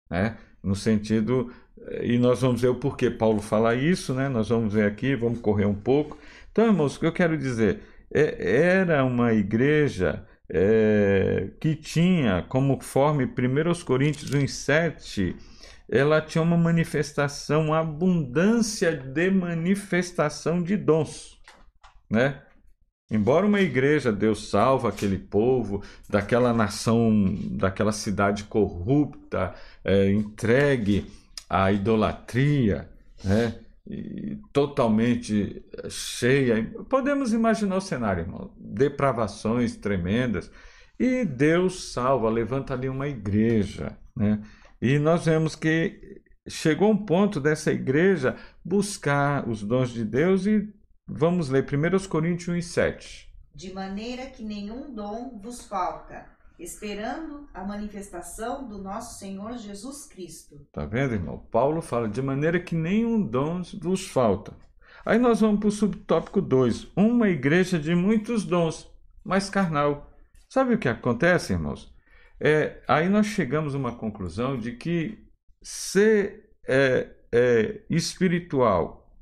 [0.09, 0.37] né?
[0.63, 1.51] no sentido,
[2.01, 4.29] e nós vamos ver o porquê Paulo fala isso, né?
[4.29, 6.17] nós vamos ver aqui, vamos correr um pouco.
[6.53, 7.81] Então, irmãos, o que eu quero dizer,
[8.13, 15.35] é, era uma igreja é, que tinha como forma, 1 Coríntios 1,7,
[15.89, 21.39] ela tinha uma manifestação, uma abundância de manifestação de dons,
[22.07, 22.39] né?
[23.09, 31.11] Embora uma igreja, Deus salva aquele povo daquela nação, daquela cidade corrupta, é, entregue
[31.49, 32.87] à idolatria,
[33.23, 33.55] né?
[34.51, 36.63] Totalmente cheia.
[36.89, 38.53] Podemos imaginar o cenário, irmão.
[38.57, 40.49] Depravações tremendas.
[40.99, 44.41] E Deus salva, levanta ali uma igreja, né?
[44.81, 50.71] E nós vemos que chegou um ponto dessa igreja buscar os dons de Deus e
[51.07, 53.33] vamos ler 1 Coríntios 1, 7.
[53.55, 56.25] De maneira que nenhum dom vos falta,
[56.59, 60.65] esperando a manifestação do nosso Senhor Jesus Cristo.
[60.71, 61.39] Tá vendo, irmão?
[61.51, 64.53] Paulo fala de maneira que nenhum dom vos falta.
[65.05, 66.91] Aí nós vamos para o subtópico 2.
[66.95, 68.89] Uma igreja de muitos dons,
[69.23, 70.11] mas carnal.
[70.49, 71.93] Sabe o que acontece, irmãos?
[72.39, 75.27] É, aí nós chegamos a uma conclusão de que
[75.61, 79.17] ser é, é, espiritual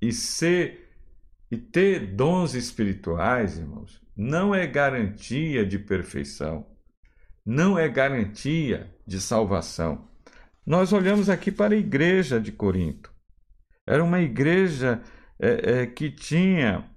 [0.00, 0.82] e ser
[1.50, 6.66] e ter dons espirituais, irmãos, não é garantia de perfeição,
[7.44, 10.08] não é garantia de salvação.
[10.64, 13.12] Nós olhamos aqui para a igreja de Corinto.
[13.86, 15.02] Era uma igreja
[15.40, 16.88] é, é, que tinha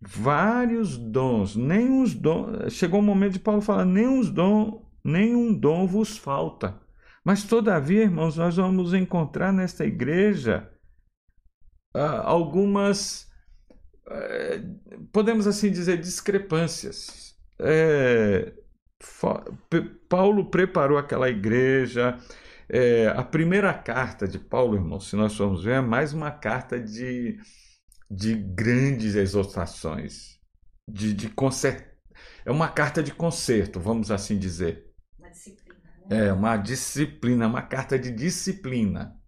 [0.00, 2.72] vários dons, nem os dons.
[2.74, 6.78] Chegou o momento de Paulo falar: nem os dons, nenhum dom vos falta.
[7.24, 10.70] Mas todavia, irmãos, nós vamos encontrar nesta igreja
[11.94, 13.30] ah, algumas,
[14.08, 14.62] eh,
[15.12, 17.34] podemos assim dizer, discrepâncias.
[17.58, 18.52] É,
[20.08, 22.18] Paulo preparou aquela igreja.
[22.68, 26.80] É, a primeira carta de Paulo, irmãos, se nós formos ver, é mais uma carta
[26.80, 27.38] de
[28.10, 30.38] de grandes exortações,
[30.88, 31.84] de, de concert...
[32.44, 34.86] É uma carta de conserto, vamos assim dizer.
[35.18, 35.80] Uma disciplina.
[36.08, 36.26] Né?
[36.26, 39.18] É, uma disciplina, uma carta de disciplina.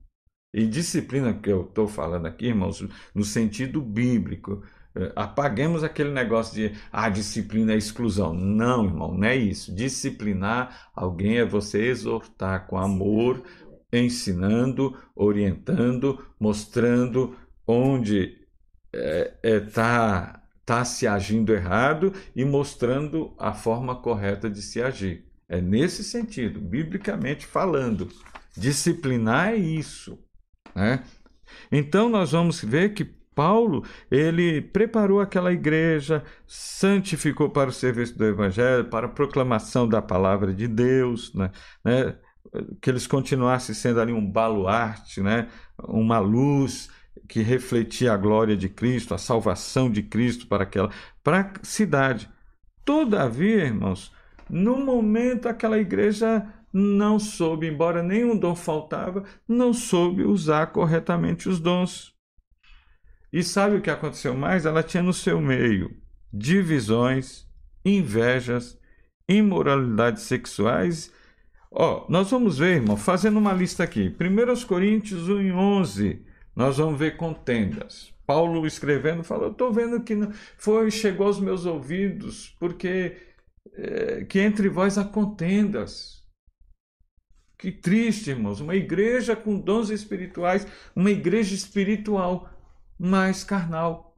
[0.57, 2.83] E disciplina que eu estou falando aqui, irmãos,
[3.15, 4.63] no sentido bíblico.
[4.95, 8.33] É, apaguemos aquele negócio de ah, disciplina é exclusão.
[8.33, 9.75] Não, irmão, não é isso.
[9.75, 13.43] Disciplinar alguém é você exortar com amor,
[13.93, 18.39] ensinando, orientando, mostrando onde
[18.91, 24.81] está é, é, tá, tá se agindo errado e mostrando a forma correta de se
[24.81, 25.27] agir.
[25.51, 28.09] É nesse sentido, biblicamente falando.
[28.57, 30.19] Disciplinar é isso.
[30.77, 31.03] Né?
[31.73, 38.25] Então nós vamos ver que Paulo, ele preparou aquela igreja, santificou para o serviço do
[38.25, 41.51] evangelho, para a proclamação da palavra de Deus, né?
[41.85, 42.17] né?
[42.81, 45.49] que eles continuassem sendo ali um baluarte, né?
[45.87, 46.89] uma luz
[47.29, 50.91] que refletia a glória de Cristo, a salvação de Cristo para aquela
[51.23, 52.31] para a cidade.
[52.87, 54.13] Todavia, irmãos,
[54.49, 56.47] no momento aquela igreja
[56.79, 62.15] não soube, embora nenhum dom faltava, não soube usar corretamente os dons.
[63.33, 64.67] E sabe o que aconteceu mais?
[64.67, 65.97] Ela tinha no seu meio
[66.31, 67.49] divisões,
[67.83, 68.79] invejas,
[69.27, 71.11] imoralidades sexuais.
[71.71, 74.15] Ó, nós vamos ver, irmão, fazendo uma lista aqui.
[74.21, 78.13] 1 Coríntios 1, 11 nós vamos ver contendas.
[78.27, 83.17] Paulo escrevendo falou: estou vendo que não, foi chegou aos meus ouvidos, porque
[83.73, 86.16] é, que entre vós há contendas.
[87.59, 92.51] Que triste, irmãos, uma igreja com dons espirituais, uma igreja espiritual,
[92.99, 94.15] mas carnal.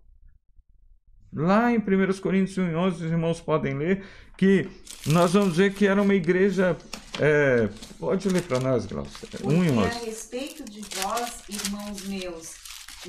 [1.32, 4.04] Lá em 1 Coríntios 1,11, os irmãos podem ler
[4.36, 4.68] que
[5.06, 6.76] nós vamos ver que era uma igreja.
[7.20, 7.68] É,
[7.98, 9.28] pode ler para nós, Glaucia.
[9.44, 12.54] Um e a respeito de vós, irmãos meus,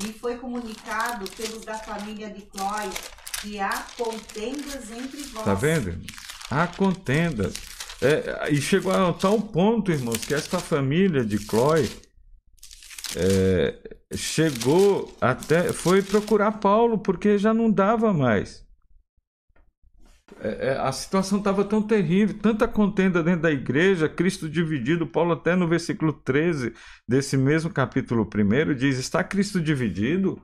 [0.03, 2.89] me foi comunicado pelos da família de Clói
[3.45, 5.45] E há contendas entre vós.
[5.45, 5.95] Tá vendo?
[6.51, 7.78] Há contendas.
[8.01, 11.89] É, e chegou a tal ponto, irmãos, que esta família de Chloe
[13.17, 13.75] é,
[14.15, 15.73] chegou até.
[15.73, 18.65] foi procurar Paulo, porque já não dava mais.
[20.39, 25.05] É, é a situação estava tão terrível, tanta contenda dentro da igreja, Cristo dividido.
[25.05, 26.73] Paulo, até no versículo 13
[27.07, 30.41] desse mesmo capítulo 1, diz: Está Cristo dividido?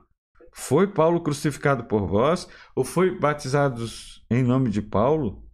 [0.52, 2.48] Foi Paulo crucificado por vós?
[2.74, 5.45] Ou foi batizados em nome de Paulo?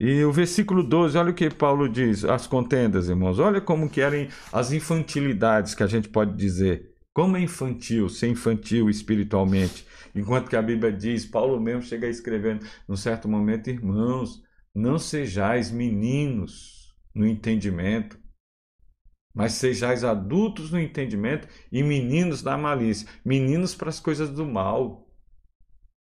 [0.00, 3.38] E o versículo 12, olha o que Paulo diz, as contendas, irmãos.
[3.38, 6.94] Olha como que eram as infantilidades que a gente pode dizer.
[7.12, 9.86] Como é infantil, ser infantil espiritualmente.
[10.14, 14.42] Enquanto que a Bíblia diz, Paulo mesmo chega escrevendo, num certo momento, irmãos,
[14.74, 18.18] não sejais meninos no entendimento,
[19.34, 23.06] mas sejais adultos no entendimento e meninos na malícia.
[23.22, 25.06] Meninos para as coisas do mal.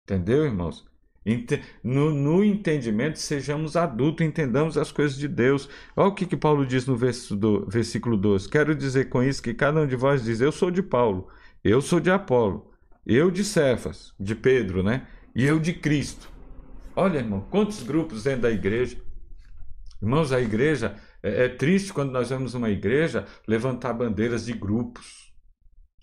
[0.03, 0.85] Entendeu, irmãos?
[1.83, 5.67] No, no, entendimento, sejamos adultos, entendamos as coisas de Deus.
[5.95, 8.47] Olha o que, que Paulo diz no versículo 12.
[8.47, 11.27] Quero dizer com isso que cada um de vós diz: Eu sou de Paulo,
[11.63, 12.71] eu sou de Apolo,
[13.05, 15.05] eu de Cefas, de Pedro, né?
[15.35, 16.31] E eu de Cristo.
[16.95, 18.97] Olha, irmão, quantos grupos dentro da igreja.
[20.01, 25.33] Irmãos, a igreja é, é triste quando nós vemos uma igreja levantar bandeiras de grupos,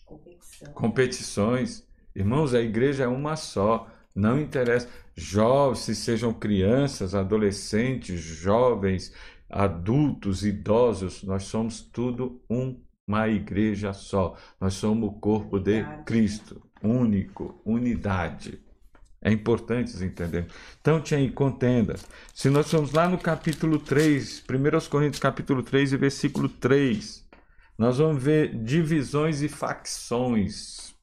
[0.05, 0.72] Competição.
[0.72, 1.89] competições.
[2.14, 3.91] Irmãos, a igreja é uma só.
[4.14, 9.12] Não interessa jovens, se sejam crianças, adolescentes, jovens,
[9.50, 14.36] adultos, idosos, nós somos tudo uma igreja só.
[14.60, 18.60] Nós somos o corpo de Cristo, único, unidade.
[19.22, 20.46] É importante entender.
[20.80, 22.06] Então tinha contendas.
[22.34, 27.24] Se nós formos lá no capítulo 3, 1 Coríntios capítulo 3 e versículo 3,
[27.78, 30.94] nós vamos ver divisões e facções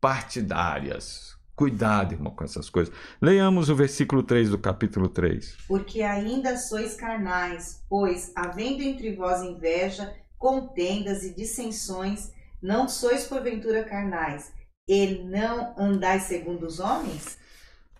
[0.00, 1.25] partidárias.
[1.56, 2.94] Cuidado, irmão, com essas coisas.
[3.20, 5.56] Leiamos o versículo 3 do capítulo 3.
[5.66, 12.30] Porque ainda sois carnais, pois, havendo entre vós inveja, contendas e dissensões,
[12.62, 14.52] não sois porventura carnais,
[14.86, 17.38] e não andais segundo os homens?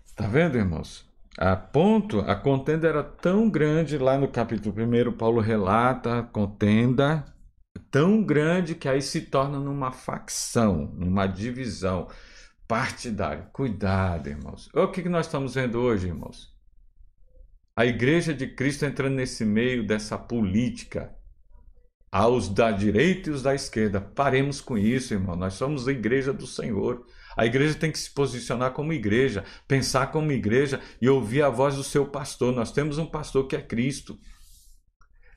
[0.05, 1.07] Está vendo, irmãos?
[1.39, 7.25] A ponto, a contenda era tão grande, lá no capítulo 1, Paulo relata a contenda
[7.91, 12.09] tão grande que aí se torna numa facção, numa divisão
[12.67, 13.47] partidário.
[13.53, 14.69] Cuidado, irmãos.
[14.75, 16.55] O que nós estamos vendo hoje, irmãos?
[17.77, 21.15] A igreja de Cristo entrando nesse meio dessa política.
[22.11, 24.01] Aos da direita e os da esquerda.
[24.01, 25.37] Paremos com isso, irmão.
[25.37, 27.05] Nós somos a igreja do Senhor.
[27.37, 31.77] A igreja tem que se posicionar como igreja, pensar como igreja e ouvir a voz
[31.77, 32.55] do seu pastor.
[32.55, 34.19] Nós temos um pastor que é Cristo.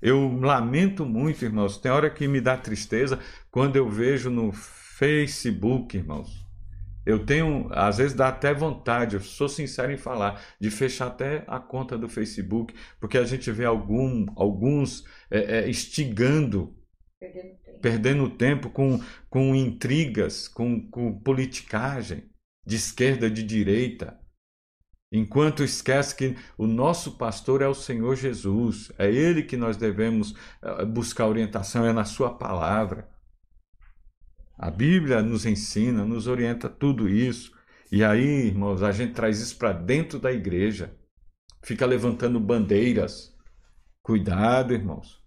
[0.02, 1.78] Eu lamento muito, irmãos.
[1.78, 3.20] Tem hora que me dá tristeza
[3.52, 6.49] quando eu vejo no Facebook, irmãos,
[7.10, 11.44] eu tenho, às vezes dá até vontade, eu sou sincero em falar, de fechar até
[11.48, 16.78] a conta do Facebook, porque a gente vê algum, alguns é, é, instigando,
[17.20, 22.30] perdendo tempo, perdendo tempo com, com intrigas, com, com politicagem,
[22.64, 24.20] de esquerda, de direita.
[25.12, 30.36] Enquanto esquece que o nosso pastor é o Senhor Jesus, é Ele que nós devemos
[30.62, 33.10] é, buscar orientação, é na Sua palavra.
[34.62, 37.54] A Bíblia nos ensina, nos orienta tudo isso.
[37.90, 40.94] E aí, irmãos, a gente traz isso para dentro da igreja.
[41.64, 43.34] Fica levantando bandeiras.
[44.02, 45.24] Cuidado, irmãos.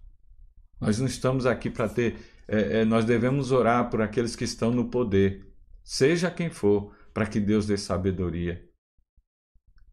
[0.79, 2.15] Nós não estamos aqui para ter.
[2.47, 5.47] É, é, nós devemos orar por aqueles que estão no poder,
[5.83, 8.63] seja quem for, para que Deus dê sabedoria.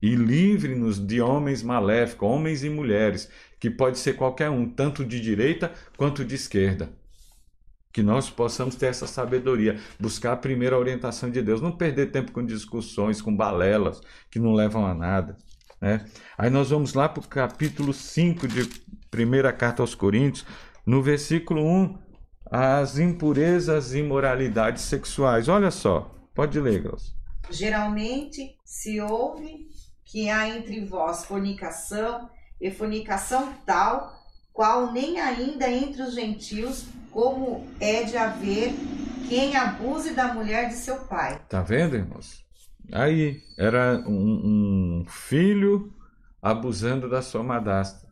[0.03, 5.19] E livre-nos de homens maléficos, homens e mulheres, que pode ser qualquer um, tanto de
[5.19, 7.00] direita quanto de esquerda
[7.93, 12.33] que nós possamos ter essa sabedoria, buscar a primeira orientação de Deus, não perder tempo
[12.33, 15.37] com discussões, com balelas que não levam a nada.
[15.81, 16.05] Né?
[16.39, 18.69] Aí nós vamos lá para o capítulo 5 de
[19.11, 20.47] primeira carta aos Coríntios,
[20.87, 21.99] no versículo 1,
[22.51, 25.49] as impurezas e imoralidades sexuais.
[25.49, 27.13] Olha só, pode ler, Glaucio.
[27.51, 29.69] Geralmente se ouve
[30.05, 32.29] que há entre vós fornicação,
[32.61, 34.21] e fornicação tal,
[34.53, 38.75] qual nem ainda entre os gentios como é de haver
[39.29, 41.41] quem abuse da mulher de seu pai.
[41.49, 42.45] Tá vendo, irmãos?
[42.93, 45.93] Aí era um, um filho
[46.43, 48.09] abusando da sua madrasta.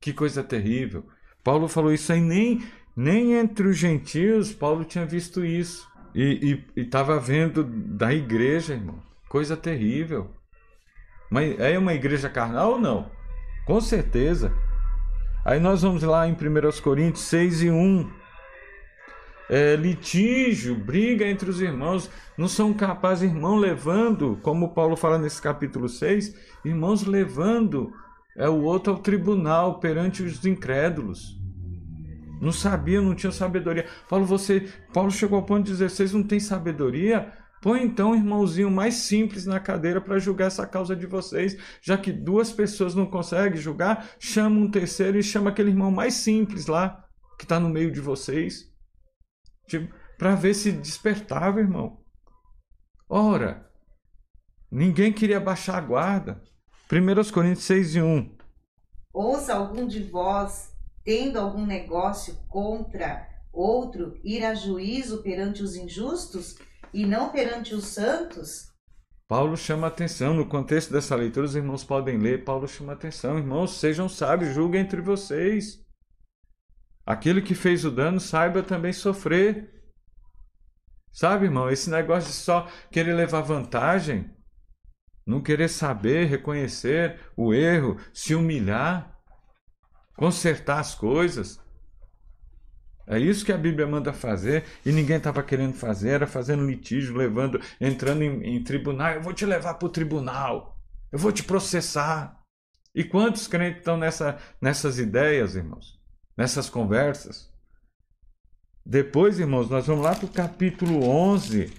[0.00, 1.04] Que coisa terrível.
[1.44, 2.66] Paulo falou isso aí, nem,
[2.96, 5.86] nem entre os gentios Paulo tinha visto isso.
[6.14, 9.02] E estava vendo da igreja, irmão.
[9.28, 10.30] Coisa terrível.
[11.30, 13.10] Mas é uma igreja carnal ou não?
[13.66, 14.50] Com certeza.
[15.44, 16.36] Aí nós vamos lá em 1
[16.82, 18.10] Coríntios 6 e 1.
[19.48, 25.40] É, litígio, briga entre os irmãos, não são capazes, irmão, levando, como Paulo fala nesse
[25.40, 26.34] capítulo 6,
[26.64, 27.92] irmãos levando
[28.36, 31.40] é o outro ao tribunal perante os incrédulos.
[32.40, 33.86] Não sabia, não tinha sabedoria.
[34.10, 37.32] Paulo, você, Paulo chegou ao ponto de dizer: vocês não têm sabedoria?
[37.62, 41.56] Põe então o irmãozinho mais simples na cadeira para julgar essa causa de vocês.
[41.80, 46.14] Já que duas pessoas não conseguem julgar, chama um terceiro e chama aquele irmão mais
[46.14, 47.04] simples lá,
[47.38, 48.70] que está no meio de vocês.
[49.66, 51.98] Tipo, para ver se despertava, irmão.
[53.08, 53.70] Ora,
[54.70, 56.42] ninguém queria baixar a guarda.
[56.90, 58.36] 1 Coríntios 6 e 1.
[59.12, 60.72] Ouça algum de vós,
[61.04, 66.56] tendo algum negócio contra outro, ir a juízo perante os injustos
[66.92, 68.68] e não perante os santos?
[69.26, 73.80] Paulo chama atenção, no contexto dessa leitura, os irmãos podem ler, Paulo chama atenção, irmãos,
[73.80, 75.84] sejam sábios, julguem entre vocês.
[77.06, 79.72] Aquele que fez o dano saiba também sofrer.
[81.12, 84.28] Sabe, irmão, esse negócio de só querer levar vantagem,
[85.24, 89.18] não querer saber, reconhecer o erro, se humilhar,
[90.16, 91.60] consertar as coisas.
[93.06, 97.16] É isso que a Bíblia manda fazer e ninguém estava querendo fazer, era fazendo litígio,
[97.16, 99.12] levando, entrando em, em tribunal.
[99.12, 100.76] Eu vou te levar para o tribunal,
[101.12, 102.42] eu vou te processar.
[102.92, 105.96] E quantos crentes estão nessa, nessas ideias, irmãos?
[106.36, 107.50] Nessas conversas?
[108.84, 111.72] Depois, irmãos, nós vamos lá para o capítulo 11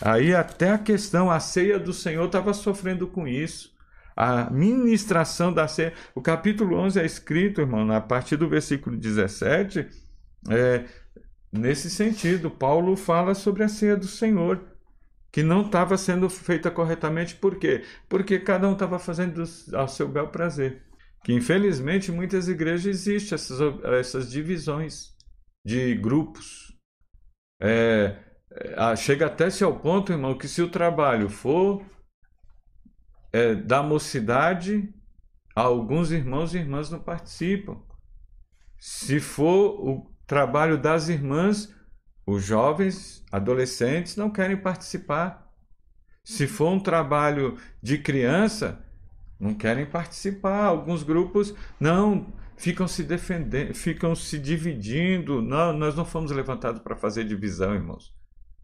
[0.00, 3.70] Aí até a questão, a ceia do Senhor estava sofrendo com isso.
[4.16, 5.92] A ministração da ceia.
[6.14, 9.86] O capítulo 11 é escrito, irmão, a partir do versículo 17,
[10.48, 10.84] é,
[11.52, 12.50] nesse sentido.
[12.50, 14.62] Paulo fala sobre a ceia do Senhor,
[15.30, 17.34] que não estava sendo feita corretamente.
[17.36, 17.84] Por quê?
[18.08, 19.42] Porque cada um estava fazendo
[19.74, 20.82] ao seu bel prazer.
[21.22, 25.14] Que infelizmente muitas igrejas existem essas, essas divisões
[25.64, 26.76] de grupos.
[27.60, 28.16] É,
[28.50, 31.84] é, chega até-se ao ponto, irmão, que se o trabalho for
[33.32, 34.92] é, da mocidade,
[35.54, 37.80] alguns irmãos e irmãs não participam.
[38.78, 41.72] Se for o trabalho das irmãs,
[42.26, 45.48] os jovens, adolescentes não querem participar.
[46.24, 48.84] Se for um trabalho de criança,
[49.40, 50.66] não querem participar.
[50.66, 52.26] Alguns grupos não
[52.56, 55.40] ficam se defendendo, ficam se dividindo.
[55.40, 58.12] Não, nós não fomos levantados para fazer divisão, irmãos.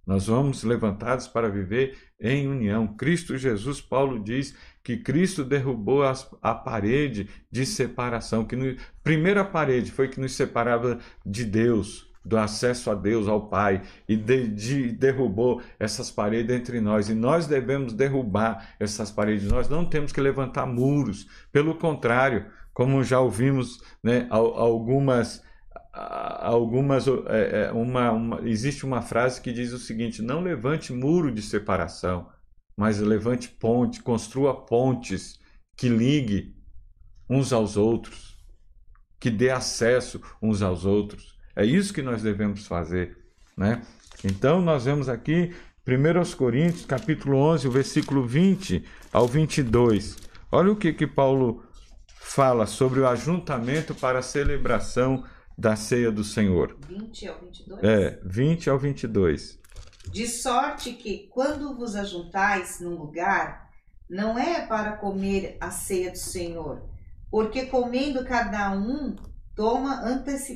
[0.06, 2.86] Nós vamos levantados para viver em união.
[2.86, 4.54] Cristo Jesus, Paulo diz
[4.84, 10.32] que Cristo derrubou as, a parede de separação, que no, primeira parede foi que nos
[10.32, 16.54] separava de Deus, do acesso a Deus, ao Pai, e de, de, derrubou essas paredes
[16.54, 17.08] entre nós.
[17.08, 19.48] E nós devemos derrubar essas paredes.
[19.48, 21.28] Nós não temos que levantar muros.
[21.52, 25.44] Pelo contrário, como já ouvimos né, algumas
[25.98, 31.32] algumas é, é, uma, uma, existe uma frase que diz o seguinte: não levante muro
[31.32, 32.28] de separação,
[32.76, 35.40] mas levante ponte, construa pontes
[35.74, 36.54] que ligue
[37.30, 38.36] uns aos outros,
[39.18, 41.35] que dê acesso uns aos outros.
[41.56, 43.16] É isso que nós devemos fazer,
[43.56, 43.82] né?
[44.22, 45.54] Então nós vemos aqui
[45.88, 50.18] 1 Coríntios, capítulo 11, o versículo 20 ao 22.
[50.52, 51.64] Olha o que que Paulo
[52.20, 55.24] fala sobre o ajuntamento para a celebração
[55.56, 56.76] da ceia do Senhor.
[56.86, 57.82] 20 ao 22?
[57.82, 59.58] É, 20 ao 22.
[60.10, 63.70] De sorte que, quando vos ajuntais num lugar,
[64.10, 66.82] não é para comer a ceia do Senhor,
[67.30, 69.16] porque comendo cada um
[69.56, 70.04] toma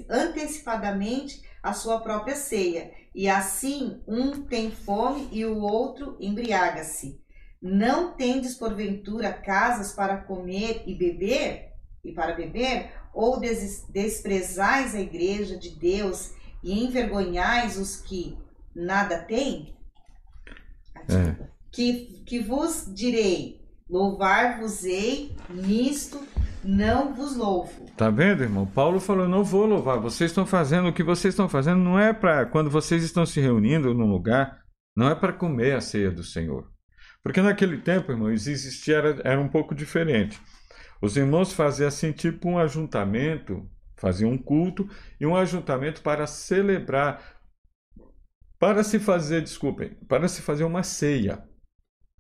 [0.09, 7.21] antecipadamente a sua própria ceia, e assim um tem fome e o outro embriaga-se.
[7.61, 11.73] Não tendes porventura casas para comer e beber?
[12.05, 12.93] E para beber?
[13.13, 13.41] ou
[13.89, 16.33] desprezais a igreja de Deus
[16.63, 18.39] e envergonhais os que
[18.75, 19.75] nada têm?
[21.09, 21.49] É.
[21.73, 26.21] Que, que vos direi, louvar-vos-ei nisto,
[26.63, 27.87] não vos louvo.
[27.97, 28.67] Tá vendo, irmão?
[28.67, 29.99] Paulo falou: não vou louvar.
[29.99, 33.41] Vocês estão fazendo o que vocês estão fazendo, não é para quando vocês estão se
[33.41, 34.63] reunindo num lugar,
[34.97, 36.71] não é para comer a ceia do Senhor.
[37.23, 40.41] Porque naquele tempo, irmão, existia era, era um pouco diferente.
[41.03, 44.89] Os irmãos faziam assim, tipo um ajuntamento, faziam um culto
[45.19, 47.41] e um ajuntamento para celebrar,
[48.59, 51.43] para se fazer, desculpem, para se fazer uma ceia.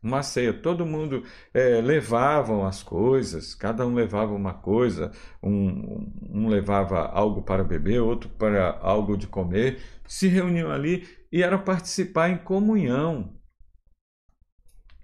[0.02, 6.48] Uma ceia, todo mundo é, levavam as coisas, cada um levava uma coisa, um, um
[6.48, 12.30] levava algo para beber, outro para algo de comer, se reuniam ali e era participar
[12.30, 13.34] em comunhão.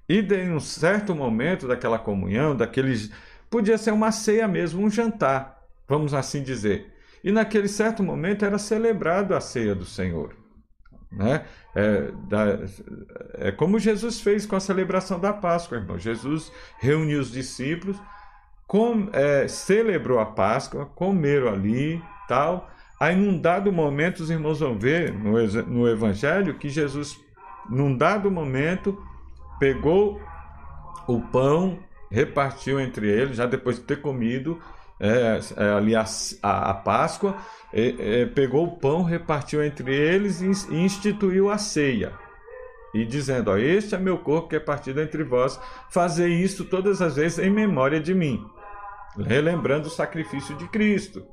[0.09, 3.11] E em um certo momento daquela comunhão, daqueles
[3.49, 6.92] Podia ser uma ceia mesmo, um jantar, vamos assim dizer.
[7.22, 10.36] E naquele certo momento era celebrado a ceia do Senhor.
[11.11, 11.44] Né?
[11.74, 12.59] É, da,
[13.34, 15.98] é como Jesus fez com a celebração da Páscoa, irmão.
[15.98, 17.96] Jesus reuniu os discípulos,
[18.66, 22.70] com, é, celebrou a Páscoa, comeram ali, tal.
[22.98, 25.32] Aí, num dado momento, os irmãos vão ver no,
[25.64, 27.18] no Evangelho que Jesus,
[27.68, 29.00] num dado momento,
[29.59, 30.20] pegou
[31.07, 31.78] o pão,
[32.11, 34.61] repartiu entre eles, já depois de ter comido
[34.99, 36.05] é, é, ali a,
[36.42, 37.36] a, a Páscoa,
[37.72, 42.12] é, pegou o pão, repartiu entre eles e, instituiu a ceia.
[42.94, 47.03] E dizendo: ó, Este é meu corpo que é partido entre vós, fazer isto todas
[47.03, 48.42] as vezes em memória de mim,
[49.18, 51.26] relembrando o sacrifício de Cristo.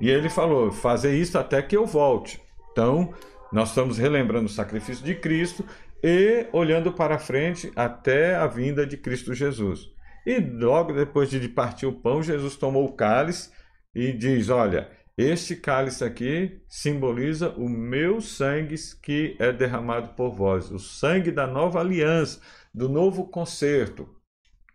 [0.00, 2.40] E ele falou: Fazer isso até que eu volte.
[2.72, 3.12] Então,
[3.52, 5.64] nós estamos relembrando o sacrifício de Cristo
[6.02, 9.95] e olhando para frente até a vinda de Cristo Jesus.
[10.26, 13.50] E logo depois de partir o pão, Jesus tomou o cálice
[13.94, 20.70] e diz: Olha, este cálice aqui simboliza o meu sangue que é derramado por vós,
[20.70, 22.40] o sangue da nova aliança,
[22.74, 24.08] do novo concerto.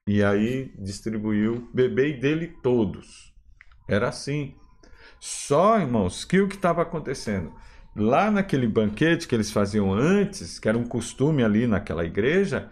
[0.07, 3.31] E aí distribuiu, bebei dele todos.
[3.87, 4.55] Era assim.
[5.19, 7.53] Só, irmãos, que o que estava acontecendo?
[7.95, 12.71] Lá naquele banquete que eles faziam antes, que era um costume ali naquela igreja,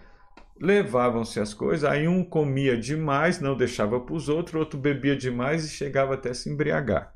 [0.60, 5.66] levavam-se as coisas, aí um comia demais, não deixava para os outros, outro bebia demais
[5.66, 7.14] e chegava até se embriagar.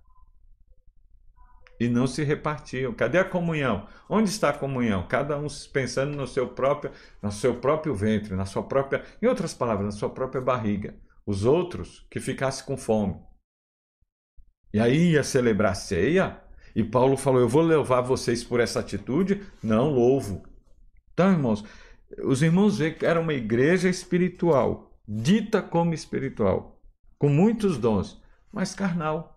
[1.79, 2.93] E não se repartiam.
[2.93, 3.87] Cadê a comunhão?
[4.07, 5.05] Onde está a comunhão?
[5.07, 6.91] Cada um pensando no seu próprio,
[7.21, 10.95] no seu próprio ventre, na sua própria, em outras palavras, na sua própria barriga.
[11.25, 13.19] Os outros que ficassem com fome.
[14.73, 16.41] E aí ia celebrar a ceia,
[16.75, 19.45] e Paulo falou: Eu vou levar vocês por essa atitude?
[19.61, 20.43] Não louvo.
[21.13, 21.63] Então, irmãos,
[22.21, 26.79] os irmãos veem que era uma igreja espiritual, dita como espiritual,
[27.17, 29.31] com muitos dons, mas carnal.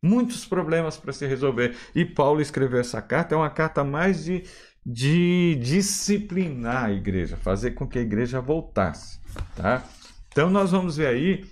[0.00, 1.76] Muitos problemas para se resolver.
[1.92, 4.44] E Paulo escreveu essa carta, é uma carta mais de,
[4.86, 9.18] de disciplinar a igreja, fazer com que a igreja voltasse.
[9.56, 9.84] Tá?
[10.30, 11.44] Então nós vamos ver aí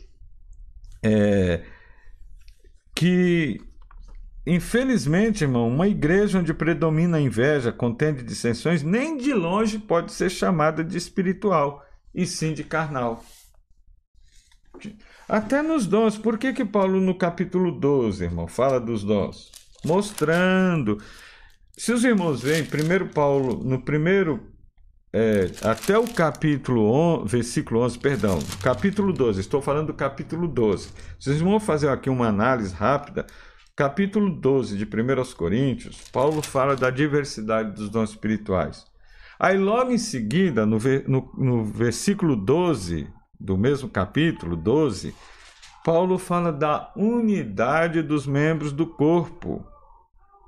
[1.02, 1.64] é,
[2.94, 3.60] que
[4.46, 10.30] Infelizmente, irmão, uma igreja onde predomina a inveja, contende dissensões, nem de longe pode ser
[10.30, 11.84] chamada de espiritual,
[12.14, 13.24] e sim de carnal.
[15.28, 19.50] Até nos dons, por que, que Paulo no capítulo 12, irmão, fala dos dons?
[19.84, 21.02] Mostrando.
[21.76, 24.40] Se os irmãos veem, primeiro Paulo, no primeiro,
[25.12, 30.90] é, até o capítulo 11, versículo 11, perdão, capítulo 12, estou falando do capítulo 12.
[31.18, 33.26] Vocês vão fazer aqui uma análise rápida
[33.76, 38.86] Capítulo 12 de 1 Coríntios, Paulo fala da diversidade dos dons espirituais.
[39.38, 43.06] Aí, logo em seguida, no, no, no versículo 12
[43.38, 45.14] do mesmo capítulo 12,
[45.84, 49.62] Paulo fala da unidade dos membros do corpo.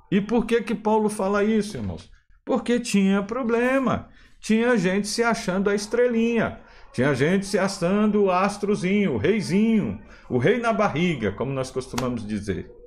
[0.09, 2.09] E por que que Paulo fala isso, irmãos?
[2.43, 4.09] Porque tinha problema.
[4.39, 6.61] Tinha gente se achando a estrelinha.
[6.91, 12.25] Tinha gente se achando o astrozinho, o reizinho, o rei na barriga, como nós costumamos
[12.25, 12.78] dizer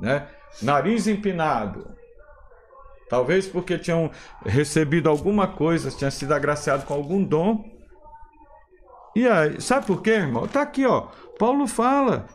[0.00, 0.26] né?
[0.60, 1.90] Nariz empinado.
[3.08, 4.10] Talvez porque tinham
[4.44, 7.64] recebido alguma coisa, tinha sido agraciado com algum dom.
[9.14, 10.48] E aí, sabe por quê, irmão?
[10.48, 11.08] Tá aqui, ó.
[11.38, 12.26] Paulo fala.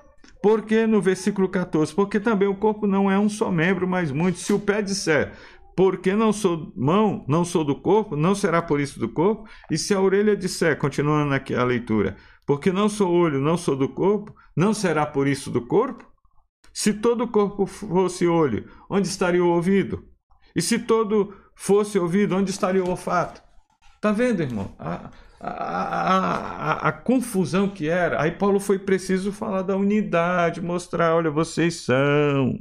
[0.41, 4.43] Porque no versículo 14, porque também o corpo não é um só membro, mas muitos.
[4.43, 5.33] Se o pé disser,
[5.75, 9.47] porque não sou mão, não sou do corpo, não será por isso do corpo.
[9.69, 13.75] E se a orelha disser, continuando aqui a leitura, porque não sou olho, não sou
[13.75, 16.05] do corpo, não será por isso do corpo?
[16.77, 20.05] Se todo o corpo fosse olho, onde estaria o ouvido?
[20.55, 23.41] E se todo fosse ouvido, onde estaria o olfato?
[23.99, 24.75] Tá vendo, irmão?
[24.77, 25.09] A,
[25.41, 28.21] a, a, a, confusão que era.
[28.21, 32.59] Aí Paulo foi preciso falar da unidade, mostrar, olha, vocês são.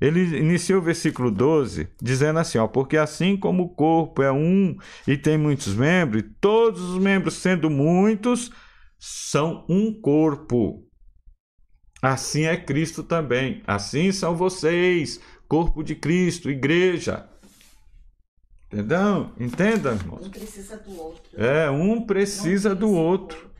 [0.00, 4.74] Ele iniciou o versículo 12 dizendo assim: ó, porque assim como o corpo é um
[5.06, 8.50] e tem muitos membros, todos os membros, sendo muitos,
[8.98, 10.90] são um corpo.
[12.02, 13.62] Assim é Cristo também.
[13.64, 17.28] Assim são vocês, corpo de Cristo, igreja.
[18.66, 19.30] Entendeu?
[19.38, 20.26] Entenda, irmãos?
[20.26, 21.22] Um precisa do outro.
[21.40, 23.52] É, um precisa do outro.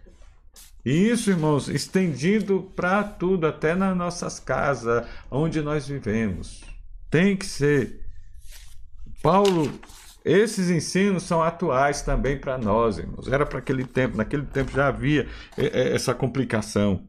[0.85, 6.65] Isso, irmãos, estendido para tudo, até nas nossas casas, onde nós vivemos.
[7.09, 8.01] Tem que ser.
[9.23, 9.73] Paulo,
[10.25, 13.29] esses ensinos são atuais também para nós, irmãos.
[13.29, 17.07] Era para aquele tempo, naquele tempo já havia é, é, essa complicação.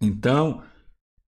[0.00, 0.62] Então,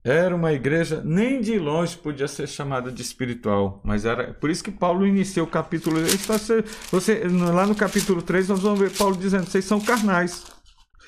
[0.05, 4.62] era uma igreja, nem de longe podia ser chamada de espiritual, mas era por isso
[4.62, 5.97] que Paulo iniciou o capítulo.
[6.91, 10.45] Você, lá no capítulo 3, nós vamos ver Paulo dizendo: vocês são carnais.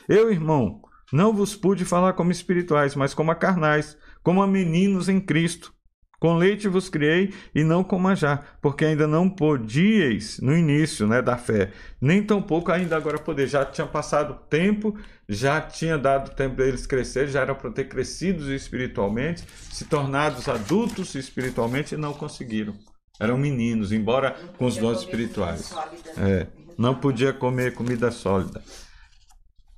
[0.09, 0.83] Eu, irmão,
[1.13, 5.73] Não vos pude falar como espirituais, mas como a carnais, como a meninos em Cristo.
[6.19, 11.23] Com leite vos criei e não com manjar, porque ainda não podíeis no início né,
[11.23, 13.47] da fé, nem tampouco ainda agora poder.
[13.47, 14.99] Já tinha passado tempo,
[15.29, 20.49] já tinha dado tempo para eles crescer, já era para ter crescido espiritualmente, se tornados
[20.49, 22.75] adultos espiritualmente e não conseguiram.
[23.21, 25.73] Eram meninos, embora com os dons espirituais.
[26.17, 26.47] É,
[26.77, 28.63] não podia comer comida sólida.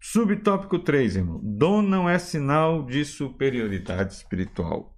[0.01, 1.41] Subtópico 3, irmão.
[1.43, 4.95] Dom não é sinal de superioridade espiritual.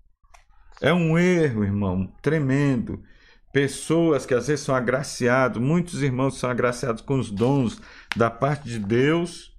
[0.82, 3.04] É um erro, irmão, tremendo.
[3.52, 7.80] Pessoas que às vezes são agraciados, muitos irmãos são agraciados com os dons
[8.16, 9.56] da parte de Deus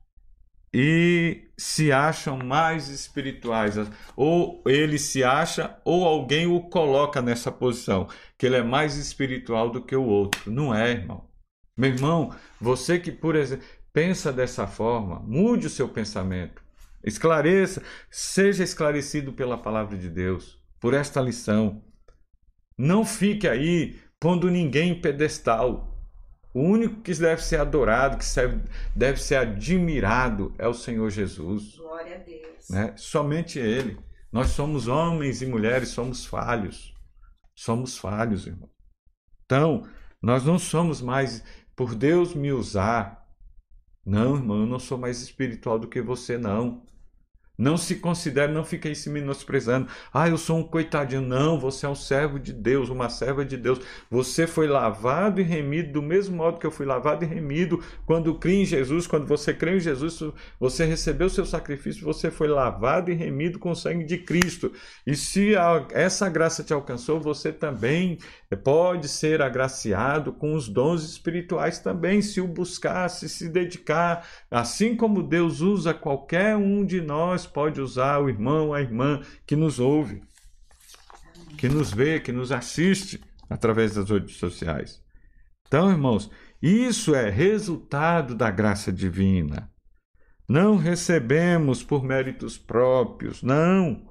[0.74, 3.76] e se acham mais espirituais.
[4.18, 9.70] Ou ele se acha, ou alguém o coloca nessa posição, que ele é mais espiritual
[9.70, 10.52] do que o outro.
[10.52, 11.30] Não é, irmão.
[11.78, 16.62] Meu irmão, você que, por exemplo, pensa dessa forma, mude o seu pensamento.
[17.02, 21.82] Esclareça, seja esclarecido pela palavra de Deus por esta lição.
[22.78, 25.98] Não fique aí pondo ninguém em pedestal.
[26.54, 28.26] O único que deve ser adorado, que
[28.94, 31.78] deve ser admirado é o Senhor Jesus.
[31.78, 32.70] Glória a Deus.
[32.70, 32.94] Né?
[32.98, 33.98] Somente Ele.
[34.30, 36.94] Nós somos homens e mulheres, somos falhos.
[37.56, 38.70] Somos falhos, irmão.
[39.46, 39.88] Então,
[40.22, 41.46] nós não somos mais,
[41.78, 43.26] por Deus me usar.
[44.06, 46.86] Não, irmão, eu não sou mais espiritual do que você, não.
[47.56, 49.88] Não se considere, não fique aí se menosprezando.
[50.12, 51.22] Ah, eu sou um coitadinho.
[51.22, 53.80] Não, você é um servo de Deus, uma serva de Deus.
[54.10, 58.34] Você foi lavado e remido do mesmo modo que eu fui lavado e remido quando
[58.40, 59.06] criei em Jesus.
[59.06, 60.20] Quando você crê em Jesus,
[60.60, 64.72] você recebeu o seu sacrifício, você foi lavado e remido com o sangue de Cristo.
[65.06, 65.54] E se
[65.92, 68.18] essa graça te alcançou, você também
[68.64, 74.28] pode ser agraciado com os dons espirituais também, se o buscar, se se dedicar.
[74.50, 79.56] Assim como Deus usa qualquer um de nós, pode usar o irmão, a irmã que
[79.56, 80.22] nos ouve,
[81.58, 85.02] que nos vê, que nos assiste através das redes sociais.
[85.68, 86.30] Então, irmãos,
[86.62, 89.72] isso é resultado da graça divina.
[90.48, 94.08] Não recebemos por méritos próprios, não,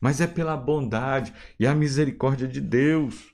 [0.00, 3.32] mas é pela bondade e a misericórdia de Deus.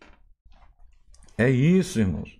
[1.37, 2.39] É isso, irmãos.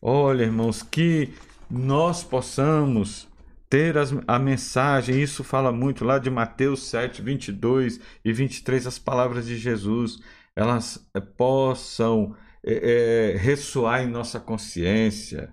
[0.00, 1.34] Olha, irmãos, que
[1.68, 3.28] nós possamos
[3.68, 8.98] ter as, a mensagem, isso fala muito lá de Mateus 7, 22 e 23, as
[8.98, 10.20] palavras de Jesus,
[10.54, 15.52] elas é, possam é, é, ressoar em nossa consciência,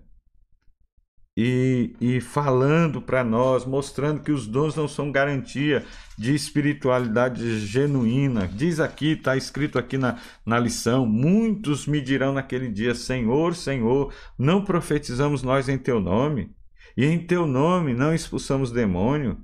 [1.35, 5.83] e, e falando para nós, mostrando que os dons não são garantia
[6.17, 8.47] de espiritualidade genuína.
[8.47, 14.13] Diz aqui, está escrito aqui na, na lição: muitos me dirão naquele dia: Senhor, Senhor,
[14.37, 16.55] não profetizamos nós em teu nome?
[16.95, 19.37] E em teu nome não expulsamos demônio?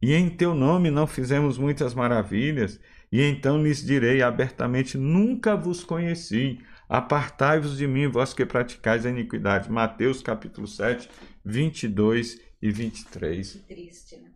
[0.00, 2.80] E em teu nome não fizemos muitas maravilhas?
[3.10, 6.58] E então lhes direi abertamente: Nunca vos conheci.
[6.88, 9.70] Apartai-vos de mim, vós que praticais a iniquidade.
[9.70, 11.08] Mateus capítulo 7,
[11.44, 13.52] 22 e 23.
[13.52, 14.30] Que triste, né?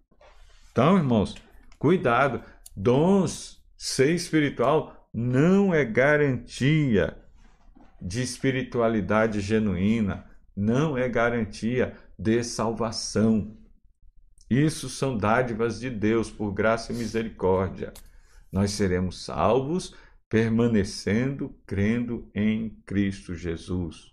[0.72, 1.36] Então, irmãos,
[1.78, 2.42] cuidado.
[2.76, 7.16] Dons, ser espiritual, não é garantia
[8.00, 10.24] de espiritualidade genuína,
[10.56, 13.56] não é garantia de salvação.
[14.50, 17.94] Isso são dádivas de Deus por graça e misericórdia.
[18.52, 19.94] Nós seremos salvos
[20.28, 24.12] permanecendo crendo em Cristo Jesus,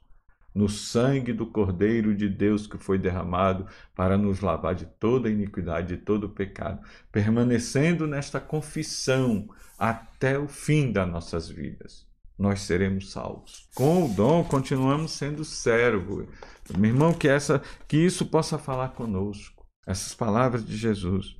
[0.56, 5.98] no sangue do Cordeiro de Deus que foi derramado para nos lavar de toda iniquidade,
[5.98, 6.82] de todo pecado,
[7.12, 12.07] permanecendo nesta confissão até o fim das nossas vidas.
[12.38, 13.68] Nós seremos salvos.
[13.74, 16.28] Com o dom, continuamos sendo servo.
[16.78, 19.66] Meu irmão, que, essa, que isso possa falar conosco.
[19.88, 21.36] Essas palavras de Jesus.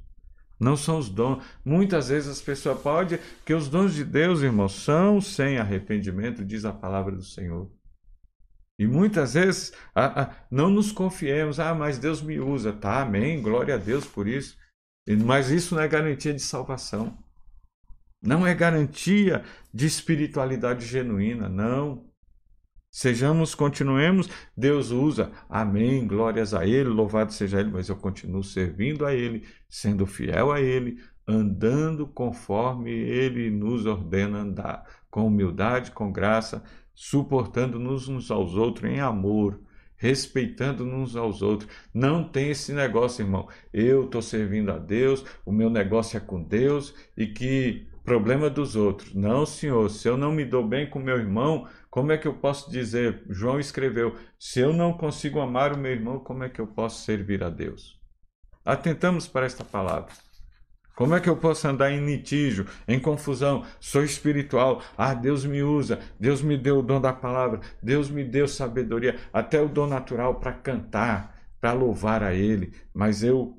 [0.60, 1.44] Não são os dons.
[1.64, 6.66] Muitas vezes as pessoas podem, que os dons de Deus, irmãos, são sem arrependimento, diz
[6.66, 7.70] a palavra do Senhor.
[8.80, 13.02] E muitas vezes a, a, não nos confiemos, ah, mas Deus me usa, tá?
[13.02, 14.58] Amém, glória a Deus por isso.
[15.26, 17.18] Mas isso não é garantia de salvação.
[18.28, 19.42] Não é garantia
[19.74, 22.04] de espiritualidade genuína, não.
[22.92, 29.06] Sejamos, continuemos, Deus usa, amém, glórias a Ele, louvado seja Ele, mas eu continuo servindo
[29.06, 36.12] a Ele, sendo fiel a Ele, andando conforme Ele nos ordena andar, com humildade, com
[36.12, 36.62] graça,
[36.94, 39.58] suportando-nos uns aos outros em amor,
[39.96, 41.72] respeitando uns aos outros.
[41.94, 43.48] Não tem esse negócio, irmão.
[43.72, 48.78] Eu estou servindo a Deus, o meu negócio é com Deus e que problema dos
[48.78, 49.14] outros.
[49.14, 52.36] Não, senhor, se eu não me dou bem com meu irmão, como é que eu
[52.36, 53.26] posso dizer?
[53.30, 57.04] João escreveu: se eu não consigo amar o meu irmão, como é que eu posso
[57.04, 57.98] servir a Deus?
[58.68, 60.12] atentamos para esta palavra.
[60.94, 63.64] Como é que eu posso andar em litígio, em confusão?
[63.80, 64.82] Sou espiritual.
[64.98, 66.00] Ah, Deus me usa.
[66.20, 67.62] Deus me deu o dom da palavra.
[67.82, 72.74] Deus me deu sabedoria, até o dom natural para cantar, para louvar a Ele.
[72.94, 73.54] Mas eu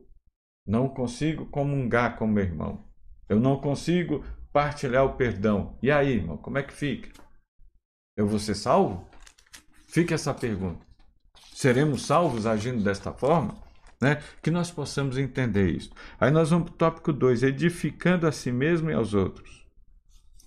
[0.67, 2.85] não consigo comungar com meu irmão.
[3.29, 4.25] Eu não consigo
[4.59, 5.79] partilhar o perdão.
[5.81, 7.11] E aí, irmão, como é que fica?
[8.17, 9.09] Eu vou ser salvo?
[9.87, 10.85] Fica essa pergunta.
[11.55, 13.55] Seremos salvos agindo desta forma?
[14.01, 14.21] Né?
[14.43, 15.91] Que nós possamos entender isso.
[16.19, 19.65] Aí nós vamos para o tópico 2, edificando a si mesmo e aos outros.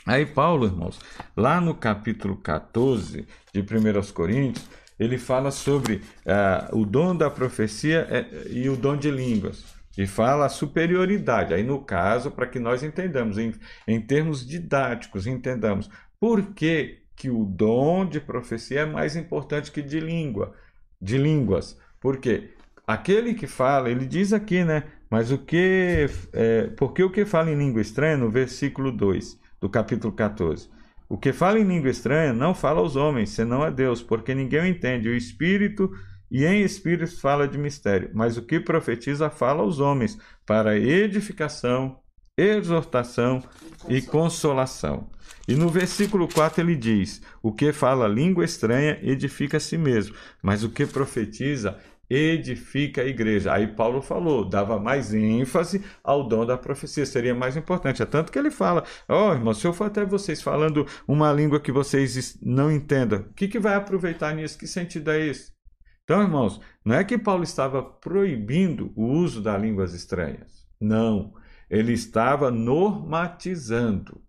[0.05, 0.99] Aí Paulo, irmãos,
[1.38, 4.68] lá no capítulo 14 de 1 Coríntios,
[4.99, 9.64] ele fala sobre uh, o dom da profecia eh, e o dom de línguas.
[9.98, 11.54] E fala a superioridade.
[11.54, 13.54] Aí, no caso, para que nós entendamos, em,
[13.88, 15.89] em termos didáticos, entendamos
[16.20, 20.54] por que, que o dom de profecia é mais importante que de língua,
[21.02, 21.78] de línguas.
[22.00, 22.52] Por quê?
[22.86, 24.84] aquele que fala, ele diz aqui, né?
[25.10, 26.08] Mas o que.
[26.34, 30.70] É, porque o que fala em língua estranha, no versículo 2 do capítulo 14.
[31.10, 34.62] O que fala em língua estranha não fala aos homens, senão a Deus, porque ninguém
[34.62, 35.10] o entende.
[35.10, 35.92] O Espírito
[36.32, 41.99] e em Espírito fala de mistério, mas o que profetiza fala aos homens, para edificação,
[42.38, 43.43] exortação
[43.89, 45.09] e consolação.
[45.47, 50.15] E no versículo 4 ele diz: O que fala língua estranha edifica a si mesmo,
[50.41, 51.77] mas o que profetiza
[52.09, 53.53] edifica a igreja.
[53.53, 58.01] Aí Paulo falou, dava mais ênfase ao dom da profecia, seria mais importante.
[58.01, 61.32] É tanto que ele fala: Ó, oh, irmão, se eu for até vocês falando uma
[61.32, 64.57] língua que vocês não entendam, o que, que vai aproveitar nisso?
[64.57, 65.51] Que sentido é esse?
[66.04, 70.68] Então, irmãos, não é que Paulo estava proibindo o uso das línguas estranhas.
[70.80, 71.34] Não.
[71.70, 74.22] Ele estava normatizando.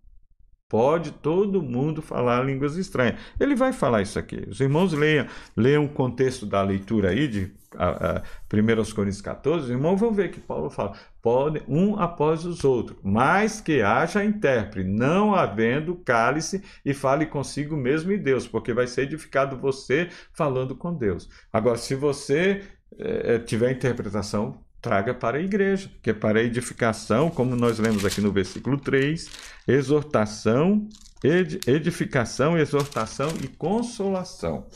[0.73, 3.19] Pode todo mundo falar línguas estranhas.
[3.39, 4.43] Ele vai falar isso aqui.
[4.49, 9.65] Os irmãos leiam, leiam o contexto da leitura aí de a, a 1 Coríntios 14,
[9.65, 14.25] os irmãos vão ver que Paulo fala, podem um após os outros, mas que haja
[14.25, 20.09] intérprete, não havendo cálice e fale consigo mesmo e Deus, porque vai ser edificado você
[20.33, 21.29] falando com Deus.
[21.51, 22.63] Agora, se você
[22.97, 28.19] é, tiver interpretação, traga para a igreja, que é para edificação, como nós lemos aqui
[28.19, 29.31] no versículo 3,
[29.65, 30.89] exortação,
[31.23, 34.67] ed, edificação, exortação e consolação.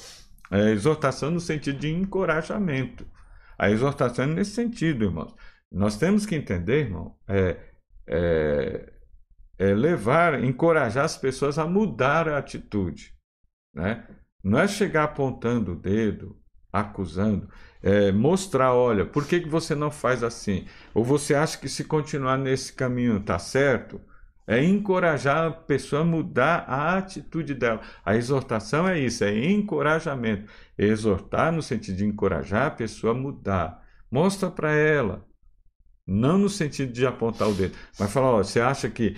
[0.49, 3.05] É, exortação no sentido de encorajamento.
[3.59, 5.35] A exortação é nesse sentido, irmãos.
[5.69, 7.57] Nós temos que entender, irmão, é,
[8.07, 8.93] é,
[9.59, 13.13] é levar, encorajar as pessoas a mudar a atitude.
[13.75, 14.07] Né?
[14.41, 16.39] Não é chegar apontando o dedo,
[16.71, 17.49] acusando,
[17.81, 20.65] é, mostrar, olha, por que, que você não faz assim?
[20.93, 24.01] Ou você acha que se continuar nesse caminho está certo?
[24.47, 27.81] É encorajar a pessoa a mudar a atitude dela.
[28.05, 30.49] A exortação é isso, é encorajamento.
[30.77, 33.83] Exortar no sentido de encorajar a pessoa a mudar.
[34.09, 35.27] Mostra para ela.
[36.07, 39.17] Não no sentido de apontar o dedo, mas falar: ó, você acha que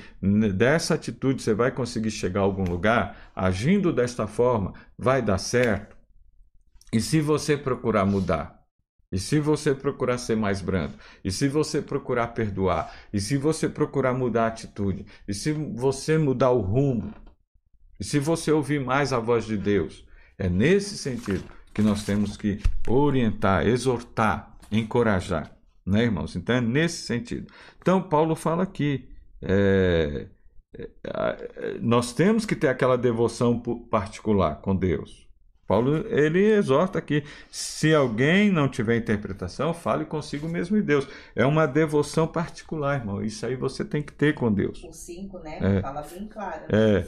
[0.55, 3.31] dessa atitude você vai conseguir chegar a algum lugar?
[3.35, 5.98] Agindo desta forma, vai dar certo?
[6.91, 8.59] E se você procurar mudar?
[9.11, 10.93] E se você procurar ser mais brando?
[11.23, 12.93] E se você procurar perdoar?
[13.11, 15.05] E se você procurar mudar a atitude?
[15.27, 17.13] E se você mudar o rumo?
[17.99, 20.05] E se você ouvir mais a voz de Deus?
[20.37, 26.35] É nesse sentido que nós temos que orientar, exortar, encorajar, né, irmãos?
[26.35, 27.51] Então é nesse sentido.
[27.81, 29.09] Então Paulo fala aqui.
[29.41, 30.27] É,
[30.77, 33.59] é, é nós temos que ter aquela devoção
[33.89, 35.28] particular com Deus.
[35.69, 41.07] Paulo ele exorta aqui: se alguém não tiver interpretação, fale consigo mesmo e Deus.
[41.35, 43.23] É uma devoção particular, irmão.
[43.23, 44.83] Isso aí você tem que ter com Deus.
[44.83, 45.59] O 5, né?
[45.77, 45.81] É.
[45.81, 46.61] Fala bem claro.
[46.61, 46.67] Né?
[46.71, 47.07] É.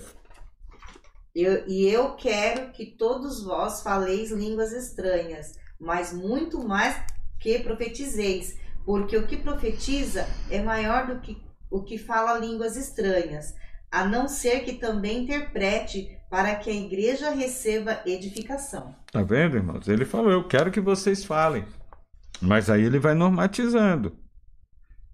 [1.33, 6.95] Eu, e eu quero que todos vós faleis línguas estranhas, mas muito mais
[7.39, 13.55] que profetizeis, porque o que profetiza é maior do que o que fala línguas estranhas,
[13.89, 18.95] a não ser que também interprete para que a igreja receba edificação.
[19.11, 19.89] Tá vendo, irmãos?
[19.89, 21.65] Ele falou: Eu quero que vocês falem.
[22.41, 24.15] Mas aí ele vai normatizando.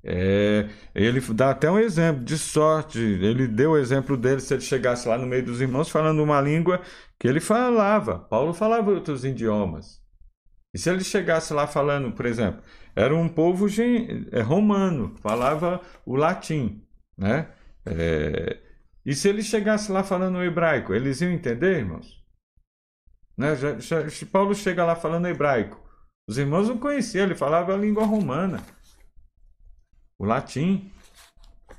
[0.04, 3.00] É, ele dá até um exemplo de sorte.
[3.00, 6.40] Ele deu o exemplo dele se ele chegasse lá no meio dos irmãos falando uma
[6.40, 6.82] língua
[7.20, 8.20] que ele falava.
[8.20, 10.00] Paulo falava outros idiomas.
[10.74, 12.62] E se ele chegasse lá falando, por exemplo,
[12.96, 13.66] era um povo
[14.32, 16.84] é, romano, falava o latim,
[17.18, 17.48] né?
[17.86, 18.58] É,
[19.08, 22.22] e se ele chegasse lá falando hebraico, eles iam entender, irmãos?
[23.38, 23.56] Né?
[23.56, 25.82] Já, já, Paulo chega lá falando hebraico.
[26.28, 28.62] Os irmãos não conheciam, ele falava a língua romana,
[30.20, 30.92] o latim.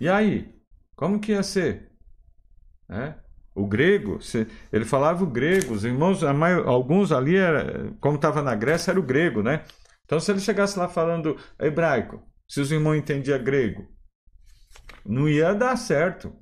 [0.01, 0.59] E aí?
[0.97, 1.93] Como que ia ser?
[2.89, 3.15] É?
[3.55, 4.19] O grego,
[4.73, 9.03] ele falava o grego, os irmãos, alguns ali, era, como estava na Grécia, era o
[9.03, 9.67] grego, né?
[10.07, 13.87] Então, se ele chegasse lá falando hebraico, se os irmãos entendiam grego?
[15.05, 16.35] Não ia dar certo.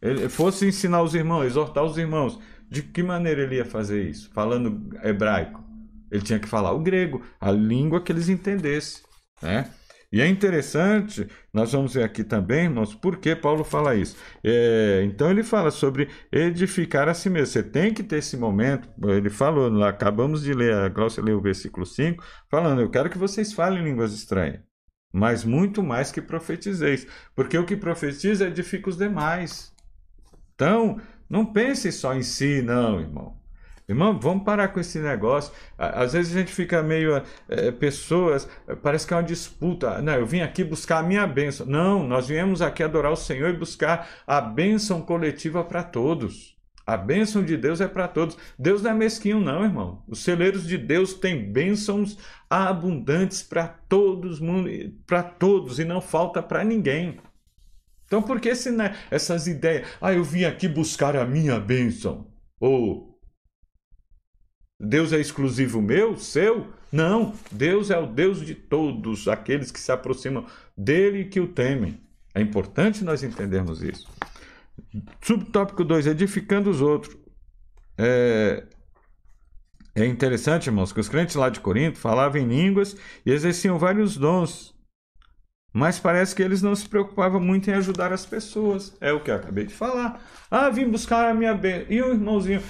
[0.00, 2.38] Ele fosse ensinar os irmãos, exortar os irmãos.
[2.70, 4.30] De que maneira ele ia fazer isso?
[4.32, 5.64] Falando hebraico.
[6.10, 9.02] Ele tinha que falar o grego, a língua que eles entendessem.
[9.42, 9.70] Né?
[10.10, 14.16] E é interessante, nós vamos ver aqui também, irmãos, por que Paulo fala isso.
[14.42, 17.48] É, então ele fala sobre edificar a si mesmo.
[17.48, 18.88] Você tem que ter esse momento.
[19.06, 23.18] Ele falou acabamos de ler, a Glaucia leu o versículo 5, falando: Eu quero que
[23.18, 24.60] vocês falem línguas estranhas,
[25.12, 29.76] mas muito mais que profetizeis, porque o que profetiza edifica os demais.
[30.58, 31.00] Então,
[31.30, 33.38] não pense só em si, não, irmão.
[33.88, 35.52] Irmão, vamos parar com esse negócio.
[35.78, 37.22] Às vezes a gente fica meio.
[37.48, 38.48] É, pessoas,
[38.82, 40.02] parece que é uma disputa.
[40.02, 41.64] Não, eu vim aqui buscar a minha bênção.
[41.64, 46.58] Não, nós viemos aqui adorar o Senhor e buscar a bênção coletiva para todos.
[46.84, 48.36] A bênção de Deus é para todos.
[48.58, 50.02] Deus não é mesquinho, não, irmão.
[50.08, 52.18] Os celeiros de Deus têm bênçãos
[52.50, 54.40] abundantes para todos,
[55.06, 57.16] para todos, e não falta para ninguém.
[58.08, 59.86] Então, por que esse, né, essas ideias?
[60.00, 62.26] Ah, eu vim aqui buscar a minha bênção.
[62.58, 63.20] Ou
[64.80, 66.72] Deus é exclusivo meu, seu?
[66.90, 70.46] Não, Deus é o Deus de todos aqueles que se aproximam
[70.76, 72.00] dele e que o temem.
[72.34, 74.08] É importante nós entendermos isso.
[75.20, 77.14] Subtópico 2: edificando os outros.
[77.98, 78.66] É,
[79.94, 82.96] é interessante, irmãos, que os crentes lá de Corinto falavam em línguas
[83.26, 84.77] e exerciam vários dons.
[85.72, 88.96] Mas parece que eles não se preocupavam muito em ajudar as pessoas.
[89.00, 90.20] É o que eu acabei de falar.
[90.50, 91.86] Ah, vim buscar a minha bênção.
[91.90, 92.62] E o irmãozinho,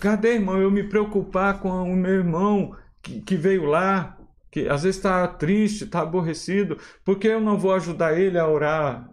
[0.00, 0.60] cadê, irmão?
[0.60, 4.18] Eu me preocupar com o meu irmão que, que veio lá,
[4.50, 9.08] que às vezes está triste, está aborrecido, porque eu não vou ajudar ele a orar.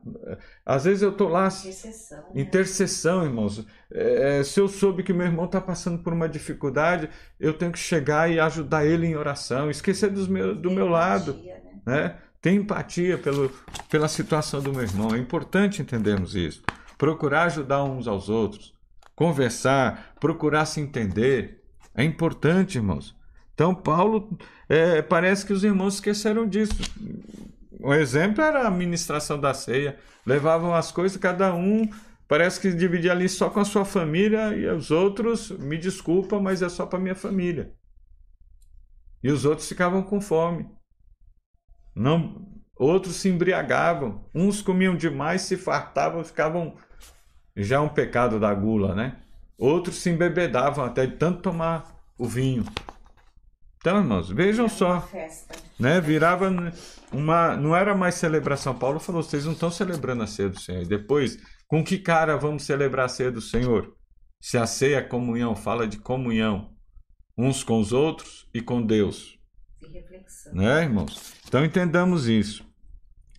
[0.66, 1.48] Às vezes eu estou lá.
[1.48, 2.18] Intercessão.
[2.18, 2.42] Né?
[2.42, 3.66] Intercessão, irmãos.
[3.92, 7.08] É, se eu soube que meu irmão está passando por uma dificuldade,
[7.40, 11.34] eu tenho que chegar e ajudar ele em oração, esquecer dos meu, do meu lado.
[11.86, 11.86] Né?
[11.86, 12.18] né?
[12.42, 13.52] Ter empatia pelo,
[13.90, 15.14] pela situação do meu irmão.
[15.14, 16.62] É importante entendermos isso.
[16.98, 18.74] Procurar ajudar uns aos outros,
[19.16, 21.64] conversar, procurar se entender.
[21.96, 23.16] É importante, irmãos.
[23.54, 24.38] Então, Paulo,
[24.70, 26.76] é, parece que os irmãos esqueceram disso.
[27.80, 29.98] O exemplo era a ministração da ceia.
[30.26, 31.90] Levavam as coisas, cada um
[32.28, 36.62] parece que dividia ali só com a sua família e os outros, me desculpa, mas
[36.62, 37.72] é só para minha família.
[39.24, 40.68] E os outros ficavam com fome.
[41.98, 42.45] Não,
[42.76, 46.76] outros se embriagavam, uns comiam demais, se fartavam, ficavam
[47.56, 49.18] já um pecado da gula, né?
[49.58, 52.64] Outros se embebedavam até de tanto tomar o vinho.
[53.80, 55.10] Então, irmãos, vejam só,
[55.80, 56.00] né?
[56.00, 56.52] Virava
[57.12, 58.78] uma, não era mais celebração.
[58.78, 60.84] Paulo falou: vocês não estão celebrando a ceia do Senhor.
[60.84, 63.95] E depois, com que cara vamos celebrar a ceia do Senhor?
[64.39, 66.76] Se a ceia é comunhão, fala de comunhão
[67.36, 69.39] uns com os outros e com Deus.
[70.54, 71.37] Né, irmãos?
[71.48, 72.66] Então entendamos isso.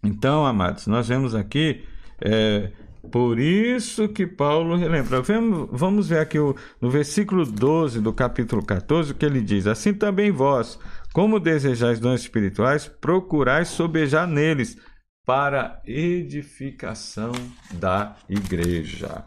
[0.03, 1.85] Então, amados, nós vemos aqui,
[2.21, 2.71] é,
[3.11, 5.23] por isso que Paulo relembra.
[5.71, 6.39] Vamos ver aqui
[6.81, 10.79] no versículo 12 do capítulo 14 o que ele diz: Assim também vós,
[11.13, 14.79] como desejais dons espirituais, procurais sobejar neles
[15.27, 17.33] para edificação
[17.73, 19.25] da igreja.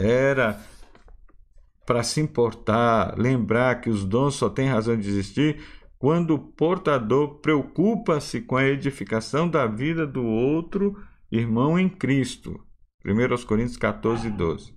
[0.00, 0.58] Era
[1.86, 5.62] para se importar, lembrar que os dons só têm razão de existir
[5.98, 10.96] quando o portador preocupa-se com a edificação da vida do outro
[11.30, 12.60] irmão em Cristo.
[13.04, 14.74] 1 Coríntios 14, 12.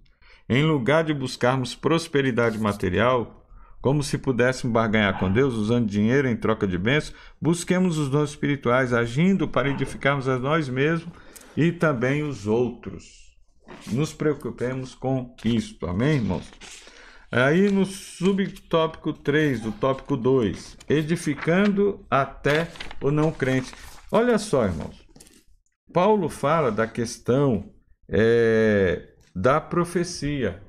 [0.49, 3.45] Em lugar de buscarmos prosperidade material,
[3.81, 8.31] como se pudéssemos barganhar com Deus usando dinheiro em troca de bênçãos, busquemos os dons
[8.31, 11.11] espirituais, agindo para edificarmos a nós mesmos
[11.55, 13.35] e também os outros.
[13.87, 15.87] Nos preocupemos com isto.
[15.87, 16.49] Amém, irmãos?
[17.31, 22.67] Aí no subtópico 3 do tópico 2, edificando até
[23.01, 23.73] o não crente.
[24.11, 25.01] Olha só, irmãos.
[25.93, 27.71] Paulo fala da questão
[28.09, 30.61] é, da profecia,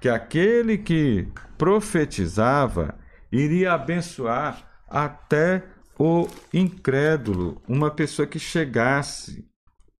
[0.00, 1.26] que aquele que
[1.58, 2.94] profetizava
[3.32, 5.64] iria abençoar até
[5.98, 9.44] o incrédulo, uma pessoa que chegasse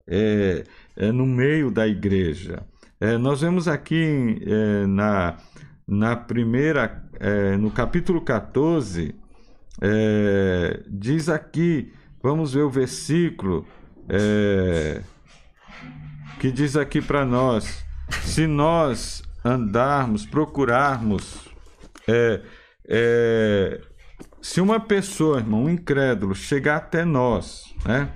[0.06, 0.62] é,
[0.96, 2.64] é, no meio da igreja.
[3.00, 5.36] É, nós vemos aqui é, na
[5.86, 9.14] na primeira, é, no capítulo 14,
[9.80, 13.66] é, diz aqui, vamos ver o versículo
[14.08, 15.02] é,
[16.38, 17.84] que diz aqui para nós:
[18.22, 21.48] se nós andarmos, procurarmos,
[22.08, 22.40] é,
[22.88, 23.80] é,
[24.40, 28.10] se uma pessoa, irmão, um incrédulo, chegar até nós, né?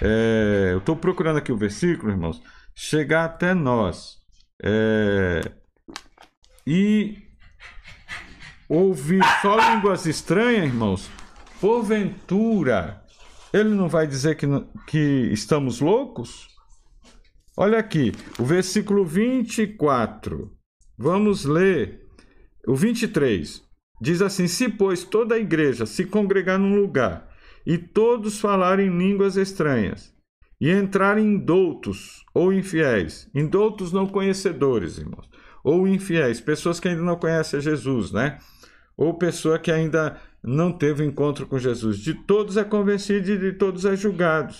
[0.00, 2.40] É, eu estou procurando aqui o versículo, irmãos.
[2.74, 4.18] Chegar até nós,
[4.62, 5.40] é,
[6.70, 7.16] e
[8.68, 11.10] ouvir só línguas estranhas, irmãos,
[11.58, 13.02] porventura
[13.54, 14.46] ele não vai dizer que,
[14.86, 16.46] que estamos loucos?
[17.56, 20.52] Olha aqui, o versículo 24.
[20.98, 22.06] Vamos ler
[22.66, 23.62] o 23.
[23.98, 27.26] Diz assim: Se, pois, toda a igreja se congregar num lugar
[27.64, 30.14] e todos falarem línguas estranhas,
[30.60, 35.28] e entrarem indoutos ou infiéis, indoutos não conhecedores, irmãos,
[35.62, 38.38] ou infiéis, pessoas que ainda não conhecem Jesus, né?
[38.96, 41.98] Ou pessoa que ainda não teve encontro com Jesus.
[41.98, 44.54] De todos é convencido e de todos é julgado.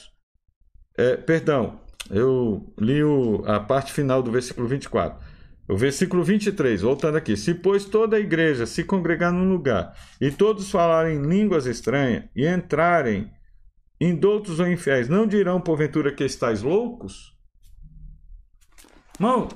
[0.97, 1.81] É, perdão,
[2.11, 5.19] eu li o, a parte final do versículo 24.
[5.69, 10.31] O versículo 23, voltando aqui: Se, pois, toda a igreja se congregar num lugar e
[10.31, 13.31] todos falarem línguas estranhas e entrarem
[14.01, 17.37] indoutos ou infiéis, não dirão porventura que estáis loucos?
[19.21, 19.49] Irmão,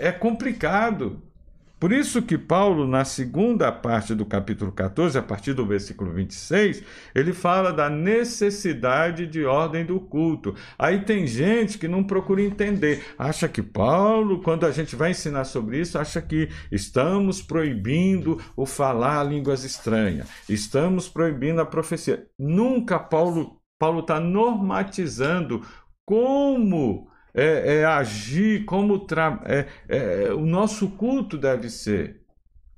[0.00, 1.22] é complicado.
[1.78, 6.82] Por isso que Paulo, na segunda parte do capítulo 14, a partir do versículo 26,
[7.14, 10.54] ele fala da necessidade de ordem do culto.
[10.78, 15.44] Aí tem gente que não procura entender, acha que Paulo, quando a gente vai ensinar
[15.44, 22.26] sobre isso, acha que estamos proibindo o falar línguas estranhas, estamos proibindo a profecia.
[22.38, 25.66] Nunca Paulo Paulo está normatizando
[26.04, 29.06] como é, é, agir, como
[29.44, 32.20] é, é, o nosso culto deve ser.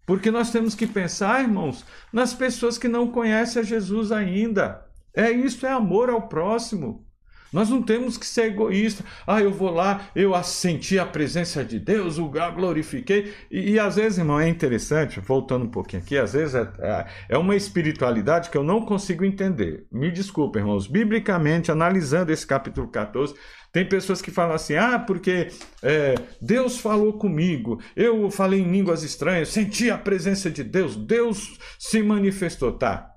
[0.06, 4.84] Porque nós temos que pensar, irmãos, nas pessoas que não conhecem a Jesus ainda.
[5.14, 7.06] É isso, é amor ao próximo.
[7.52, 9.04] Nós não temos que ser egoístas.
[9.26, 13.34] Ah, eu vou lá, eu senti a presença de Deus, o glorifiquei.
[13.50, 17.06] E, e às vezes, irmão, é interessante, voltando um pouquinho aqui, às vezes é, é,
[17.30, 19.86] é uma espiritualidade que eu não consigo entender.
[19.92, 20.86] Me desculpe, irmãos.
[20.86, 23.34] Biblicamente, analisando esse capítulo 14,
[23.72, 25.48] tem pessoas que falam assim: ah, porque
[25.82, 31.58] é, Deus falou comigo, eu falei em línguas estranhas, senti a presença de Deus, Deus
[31.78, 32.72] se manifestou.
[32.72, 33.08] Tá.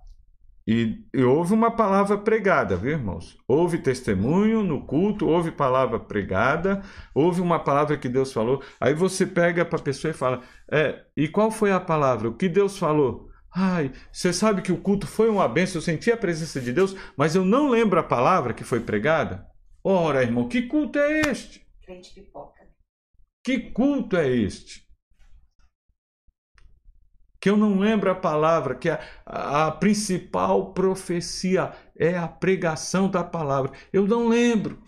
[0.67, 3.37] E, e houve uma palavra pregada, viu, irmãos?
[3.47, 6.81] Houve testemunho no culto, houve palavra pregada,
[7.13, 8.63] houve uma palavra que Deus falou.
[8.79, 10.41] Aí você pega para a pessoa e fala:
[10.71, 12.29] é, e qual foi a palavra?
[12.29, 13.29] O que Deus falou?
[13.53, 16.95] Ai, você sabe que o culto foi uma benção, eu senti a presença de Deus,
[17.15, 19.45] mas eu não lembro a palavra que foi pregada?
[19.87, 21.63] Ora, irmão, que culto é este?
[21.83, 22.67] Crente pipoca.
[23.43, 24.83] Que culto é este?
[27.39, 33.07] Que eu não lembro a palavra, que a, a, a principal profecia é a pregação
[33.07, 33.73] da palavra.
[33.93, 34.81] Eu não lembro.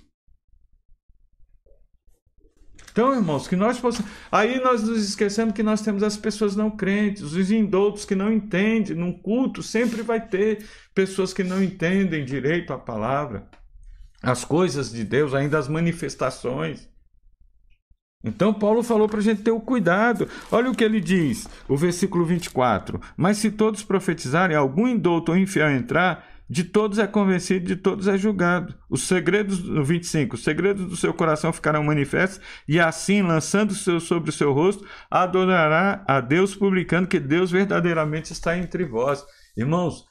[2.89, 4.11] Então, irmãos, que nós possamos.
[4.31, 8.33] Aí nós nos esquecemos que nós temos as pessoas não crentes, os indoutos que não
[8.33, 8.95] entendem.
[8.95, 13.47] Num culto sempre vai ter pessoas que não entendem direito a palavra
[14.27, 16.89] as coisas de Deus, ainda as manifestações.
[18.23, 20.27] Então, Paulo falou para a gente ter o cuidado.
[20.51, 25.37] Olha o que ele diz, o versículo 24: Mas se todos profetizarem, algum indouto ou
[25.37, 28.75] infiel entrar, de todos é convencido, de todos é julgado.
[28.89, 33.99] Os segredos, no 25, os segredos do seu coração ficarão manifestos, e assim, lançando -se
[34.01, 39.25] sobre o seu rosto, adorará a Deus, publicando que Deus verdadeiramente está entre vós.
[39.55, 40.05] Irmãos,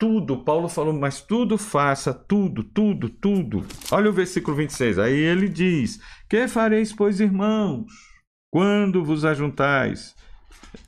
[0.00, 3.66] tudo, Paulo falou, mas tudo faça, tudo, tudo, tudo.
[3.92, 7.84] Olha o versículo 26, aí ele diz: Que fareis, pois, irmãos,
[8.50, 10.16] quando vos ajuntais?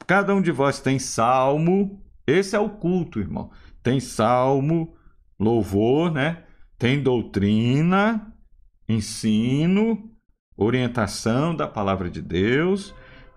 [0.06, 3.50] Cada um de vós tem salmo, esse é o culto, irmão.
[3.82, 4.94] Tem salmo,
[5.38, 6.44] louvor, né?
[6.78, 8.32] Tem doutrina,
[8.88, 10.10] ensino,
[10.56, 12.94] orientação da palavra de Deus,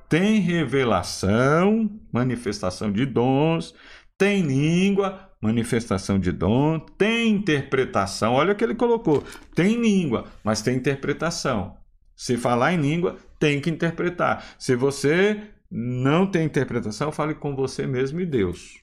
[0.07, 3.75] tem revelação, manifestação de dons,
[4.17, 8.33] tem língua, manifestação de dom, tem interpretação.
[8.33, 9.23] Olha o que ele colocou:
[9.53, 11.77] tem língua, mas tem interpretação.
[12.15, 14.55] Se falar em língua, tem que interpretar.
[14.57, 18.79] Se você não tem interpretação, fale com você mesmo e Deus.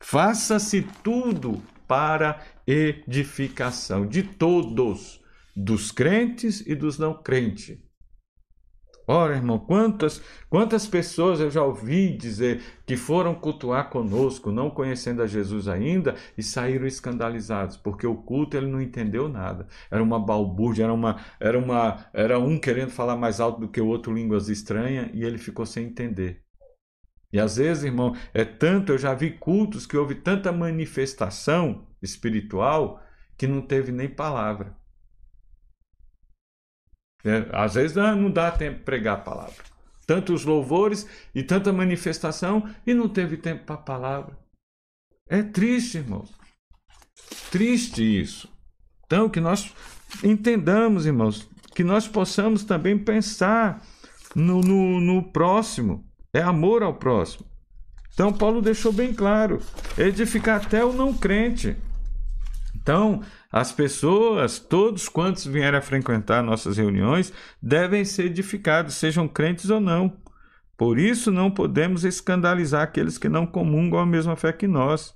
[0.00, 5.20] Faça-se tudo para edificação de todos,
[5.56, 7.78] dos crentes e dos não crentes.
[9.06, 15.22] Ora, irmão, quantas, quantas pessoas eu já ouvi dizer que foram cultuar conosco, não conhecendo
[15.22, 19.66] a Jesus ainda, e saíram escandalizados, porque o culto ele não entendeu nada.
[19.90, 23.80] Era uma balbúrdia, era, uma, era, uma, era um querendo falar mais alto do que
[23.80, 26.42] o outro, línguas estranhas, e ele ficou sem entender.
[27.30, 33.02] E às vezes, irmão, é tanto, eu já vi cultos que houve tanta manifestação espiritual
[33.36, 34.74] que não teve nem palavra.
[37.24, 39.64] É, às vezes não dá tempo de pregar a palavra.
[40.06, 44.38] Tantos louvores e tanta manifestação e não teve tempo para a palavra.
[45.28, 46.30] É triste, irmãos.
[47.50, 48.48] Triste isso.
[49.06, 49.72] Então, que nós
[50.22, 53.82] entendamos, irmãos, que nós possamos também pensar
[54.34, 56.04] no, no, no próximo.
[56.34, 57.46] É amor ao próximo.
[58.12, 59.60] Então, Paulo deixou bem claro:
[59.96, 61.76] edificar até o não crente.
[62.76, 63.22] Então,
[63.54, 67.32] as pessoas, todos quantos vierem a frequentar nossas reuniões,
[67.62, 70.16] devem ser edificados, sejam crentes ou não.
[70.76, 75.14] Por isso, não podemos escandalizar aqueles que não comungam a mesma fé que nós.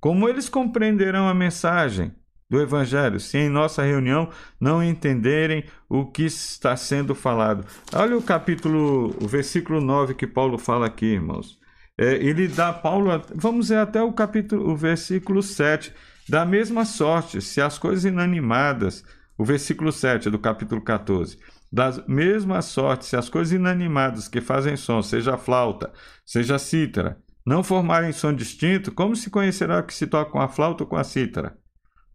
[0.00, 2.14] Como eles compreenderão a mensagem
[2.48, 4.30] do Evangelho se em nossa reunião
[4.60, 7.66] não entenderem o que está sendo falado?
[7.92, 11.58] Olha o capítulo, o versículo 9 que Paulo fala aqui, irmãos.
[11.98, 15.92] É, ele dá, Paulo, vamos ver até o capítulo, o versículo 7.
[16.28, 19.04] Da mesma sorte, se as coisas inanimadas,
[19.38, 21.38] o versículo 7 do capítulo 14.
[21.70, 25.92] Da mesma sorte, se as coisas inanimadas que fazem som, seja flauta,
[26.24, 30.82] seja cítara, não formarem som distinto, como se conhecerá que se toca com a flauta
[30.82, 31.56] ou com a cítara?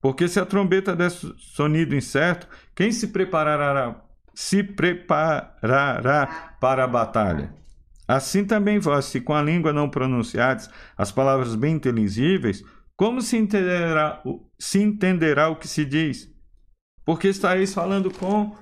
[0.02, 4.02] Porque se a trombeta der sonido incerto, quem se preparará,
[4.34, 7.54] se preparará para a batalha?
[8.06, 12.62] Assim também vós, se com a língua não pronunciares as palavras bem inteligíveis,
[13.02, 14.22] como se entenderá,
[14.60, 16.32] se entenderá o que se diz?
[17.04, 18.56] Porque estareis falando com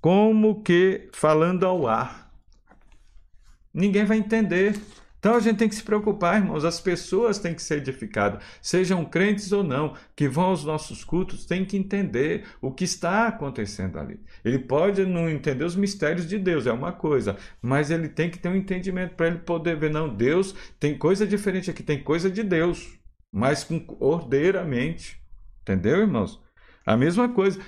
[0.00, 2.32] como que falando ao ar.
[3.74, 4.80] Ninguém vai entender.
[5.22, 6.64] Então a gente tem que se preocupar, irmãos.
[6.64, 11.46] As pessoas têm que ser edificadas, sejam crentes ou não, que vão aos nossos cultos,
[11.46, 14.18] têm que entender o que está acontecendo ali.
[14.44, 18.36] Ele pode não entender os mistérios de Deus, é uma coisa, mas ele tem que
[18.36, 22.28] ter um entendimento para ele poder ver, não, Deus tem coisa diferente aqui, tem coisa
[22.28, 22.98] de Deus,
[23.30, 25.22] mas com ordeiramente.
[25.60, 26.40] Entendeu, irmãos?
[26.84, 27.60] A mesma coisa.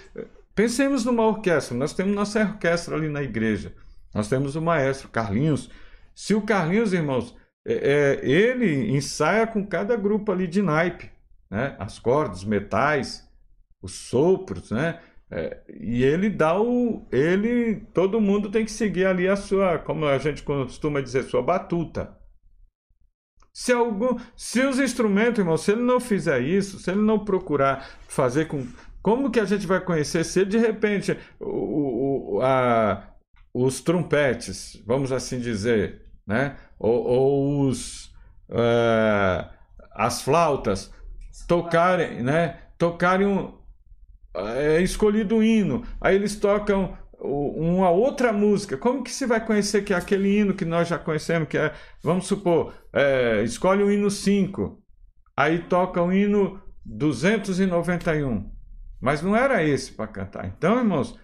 [0.57, 1.77] Pensemos numa orquestra.
[1.77, 3.73] Nós temos nossa orquestra ali na igreja.
[4.13, 5.71] Nós temos o maestro Carlinhos.
[6.17, 11.11] Se o Carlinhos, irmãos, é, é, ele ensaia com cada grupo ali de naipe,
[11.51, 11.77] né?
[11.79, 13.27] As cordas, metais,
[13.83, 15.01] os sopros, né?
[15.31, 17.07] É, e ele dá o.
[17.11, 17.87] Ele.
[17.95, 22.17] Todo mundo tem que seguir ali a sua, como a gente costuma dizer, sua batuta.
[23.53, 27.89] Se, algum, se os instrumentos, irmão, se ele não fizer isso, se ele não procurar
[28.09, 28.67] fazer com.
[29.01, 33.15] Como que a gente vai conhecer se de repente o, o, a,
[33.53, 36.57] os trompetes, vamos assim dizer, né?
[36.79, 38.07] ou, ou os,
[38.49, 39.49] uh,
[39.93, 40.93] as flautas
[41.47, 42.59] tocarem, né?
[42.79, 43.55] tocarem um,
[44.35, 48.77] é escolhido um hino, aí eles tocam uma outra música.
[48.77, 51.73] Como que se vai conhecer que é aquele hino que nós já conhecemos, que é,
[52.03, 54.83] vamos supor, é, escolhe o hino 5,
[55.37, 58.53] aí toca o hino 291.
[59.01, 60.47] Mas não era esse para cantar.
[60.47, 61.19] Então, irmãos,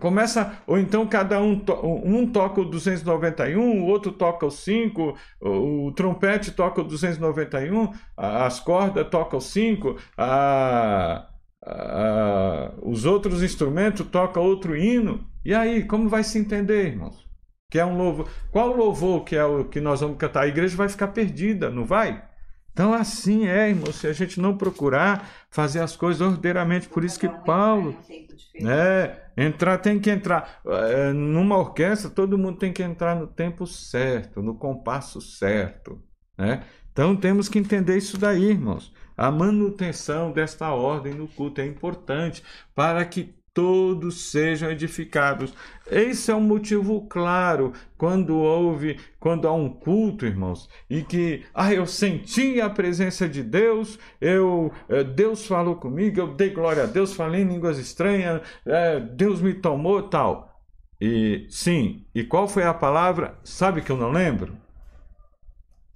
[0.00, 1.62] Começa, ou então cada um,
[2.04, 7.92] um toca o 291, o outro toca o 5, o, o trompete toca o 291,
[8.16, 11.28] as cordas tocam o 5, a,
[11.64, 15.24] a, os outros instrumentos tocam outro hino.
[15.44, 17.24] E aí, como vai se entender, irmãos?
[17.70, 18.28] Que é um louvor.
[18.50, 20.42] Qual louvor que é o que nós vamos cantar?
[20.42, 22.25] A igreja vai ficar perdida, não vai?
[22.76, 27.18] Então, assim é, irmão, se a gente não procurar fazer as coisas ordeiramente, por isso
[27.18, 27.96] que Paulo.
[28.62, 30.60] É, entrar tem que entrar.
[30.66, 36.02] É, numa orquestra, todo mundo tem que entrar no tempo certo, no compasso certo.
[36.36, 36.64] Né?
[36.92, 38.92] Então, temos que entender isso daí, irmãos.
[39.16, 42.42] A manutenção desta ordem no culto é importante
[42.74, 45.54] para que todos sejam edificados.
[45.90, 51.72] Esse é um motivo claro quando houve, quando há um culto, irmãos, e que ah,
[51.72, 56.86] eu senti a presença de Deus, eu eh, Deus falou comigo, eu dei glória a
[56.86, 60.60] Deus, falei em línguas estranhas, é, Deus me tomou, tal.
[61.00, 63.38] E sim, e qual foi a palavra?
[63.42, 64.54] Sabe que eu não lembro?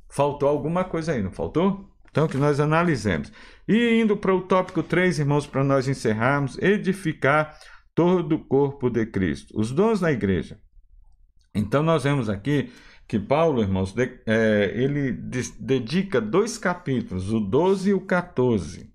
[0.08, 1.90] Faltou alguma coisa aí, não faltou?
[2.10, 3.32] Então, que nós analisemos.
[3.68, 7.56] E indo para o tópico 3, irmãos, para nós encerrarmos, edificar
[7.94, 9.58] todo o corpo de Cristo.
[9.58, 10.58] Os dons da igreja.
[11.54, 12.70] Então, nós vemos aqui
[13.06, 18.92] que Paulo, irmãos, de, é, ele de, dedica dois capítulos, o 12 e o 14,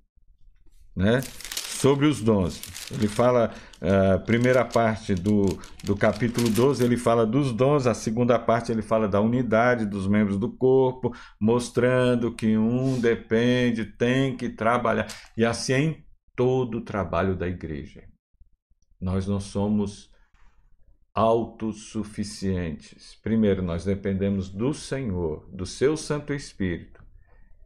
[0.95, 1.21] né?
[1.21, 2.61] sobre os dons.
[2.91, 3.53] Ele fala,
[3.85, 8.71] a uh, primeira parte do, do capítulo 12, ele fala dos dons, a segunda parte
[8.71, 15.07] ele fala da unidade dos membros do corpo, mostrando que um depende, tem que trabalhar.
[15.37, 16.05] E assim é em
[16.35, 18.03] todo o trabalho da igreja.
[18.99, 20.09] Nós não somos
[21.13, 23.15] autossuficientes.
[23.21, 27.03] Primeiro, nós dependemos do Senhor, do seu Santo Espírito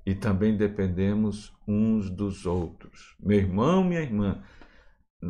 [0.05, 3.15] e também dependemos uns dos outros.
[3.19, 4.43] Meu irmão, minha irmã,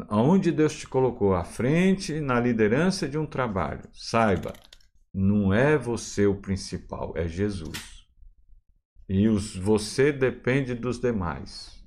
[0.07, 4.53] aonde Deus te colocou à frente na liderança de um trabalho, saiba,
[5.13, 8.07] não é você o principal, é Jesus.
[9.07, 11.83] E os, você depende dos demais.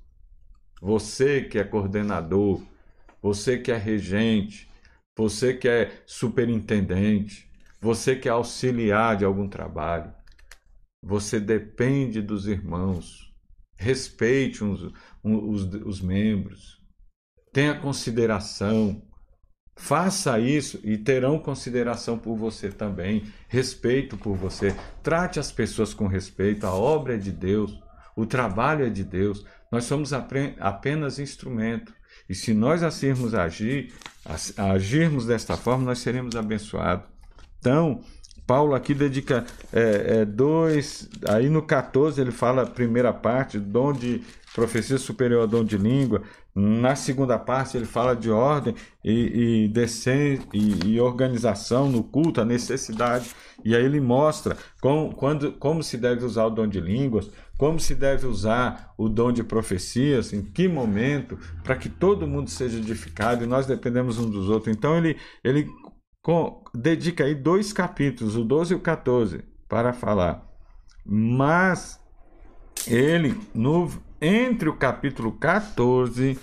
[0.81, 2.61] Você que é coordenador,
[3.21, 4.69] você que é regente,
[5.15, 7.49] você que é superintendente,
[7.79, 10.13] você que é auxiliar de algum trabalho,
[11.01, 13.33] você depende dos irmãos.
[13.75, 14.91] respeite uns,
[15.23, 16.82] os, os membros,
[17.53, 19.01] tenha consideração.
[19.75, 24.75] Faça isso e terão consideração por você também, respeito por você.
[25.01, 27.79] Trate as pessoas com respeito, a obra é de Deus,
[28.15, 29.45] o trabalho é de Deus.
[29.71, 31.93] Nós somos apenas instrumento.
[32.29, 33.91] E se nós assirmos agir,
[34.57, 37.05] agirmos desta forma, nós seremos abençoados.
[37.59, 38.03] Então,
[38.45, 41.09] Paulo aqui dedica é, é, dois.
[41.27, 44.21] Aí no 14 ele fala a primeira parte, dom de
[44.53, 46.21] profecia superior, dom de língua.
[46.55, 52.45] Na segunda parte ele fala de ordem e, e, e, e organização no culto, a
[52.45, 53.31] necessidade.
[53.65, 57.79] E aí ele mostra como, quando, como se deve usar o dom de línguas, como
[57.79, 62.77] se deve usar o dom de profecias, em que momento, para que todo mundo seja
[62.77, 64.75] edificado e nós dependemos um dos outros.
[64.75, 65.67] Então ele, ele
[66.21, 70.47] com, dedica aí dois capítulos, o 12 e o 14, para falar.
[71.05, 71.99] Mas
[72.87, 73.91] ele, no,
[74.23, 76.39] entre o capítulo 14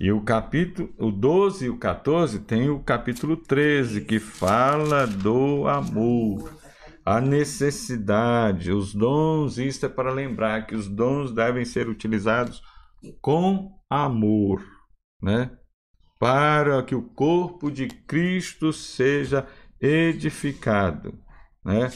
[0.00, 5.66] e o capítulo o 12 e o 14, tem o capítulo 13, que fala do
[5.66, 6.52] amor,
[7.04, 9.58] a necessidade, os dons.
[9.58, 12.62] Isso é para lembrar que os dons devem ser utilizados
[13.20, 14.64] com amor,
[15.20, 15.50] né?
[16.20, 19.46] para que o corpo de Cristo seja
[19.80, 21.18] edificado.
[21.64, 21.90] Né?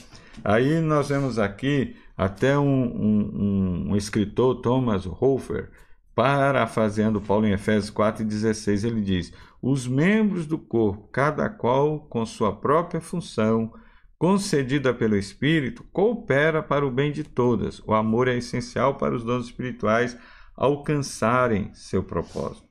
[0.45, 5.70] Aí nós vemos aqui até um, um, um escritor, Thomas Hofer,
[6.15, 9.32] parafraseando Paulo em Efésios 4,16, ele diz:
[9.62, 13.73] Os membros do corpo, cada qual com sua própria função,
[14.19, 17.81] concedida pelo Espírito, coopera para o bem de todas.
[17.86, 20.19] O amor é essencial para os dons espirituais
[20.57, 22.66] alcançarem seu propósito.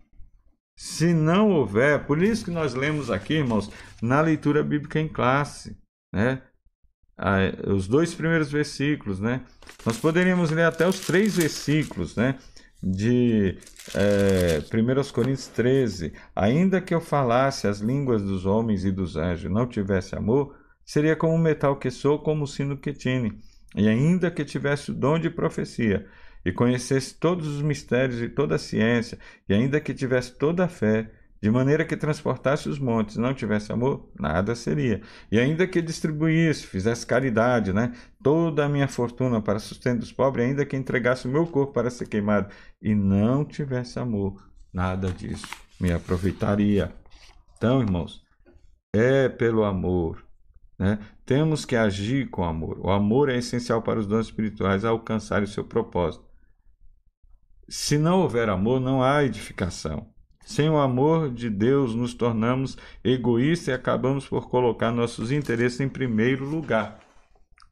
[0.77, 3.71] Se não houver, por isso que nós lemos aqui, irmãos,
[4.01, 5.77] na leitura bíblica em classe,
[6.13, 6.41] né?
[7.67, 9.41] Os dois primeiros versículos, né?
[9.85, 12.35] Nós poderíamos ler até os três versículos, né?
[12.81, 13.57] De
[13.95, 19.51] é, 1 Coríntios 13: Ainda que eu falasse as línguas dos homens e dos anjos,
[19.51, 23.39] não tivesse amor, seria como um metal que soa, como o sino que tine.
[23.75, 26.05] E ainda que tivesse o dom de profecia
[26.45, 29.17] e conhecesse todos os mistérios e toda a ciência,
[29.49, 31.11] e ainda que tivesse toda a fé,
[31.41, 35.01] de maneira que transportasse os montes, não tivesse amor, nada seria.
[35.31, 37.93] E ainda que distribuísse, fizesse caridade, né,
[38.23, 41.89] toda a minha fortuna para sustento dos pobres, ainda que entregasse o meu corpo para
[41.89, 42.49] ser queimado,
[42.81, 45.47] e não tivesse amor, nada disso
[45.79, 46.93] me aproveitaria.
[47.55, 48.23] Então, irmãos,
[48.93, 50.25] é pelo amor.
[50.77, 50.99] Né?
[51.25, 52.79] Temos que agir com amor.
[52.79, 56.25] O amor é essencial para os dons espirituais alcançarem o seu propósito.
[57.67, 60.07] Se não houver amor, não há edificação.
[60.47, 65.89] Sem o amor de Deus, nos tornamos egoístas e acabamos por colocar nossos interesses em
[65.89, 67.01] primeiro lugar.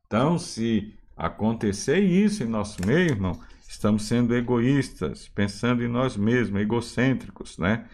[0.06, 6.62] Então, se acontecer isso em nosso meio, irmão, estamos sendo egoístas, pensando em nós mesmos,
[6.62, 7.86] egocêntricos, né?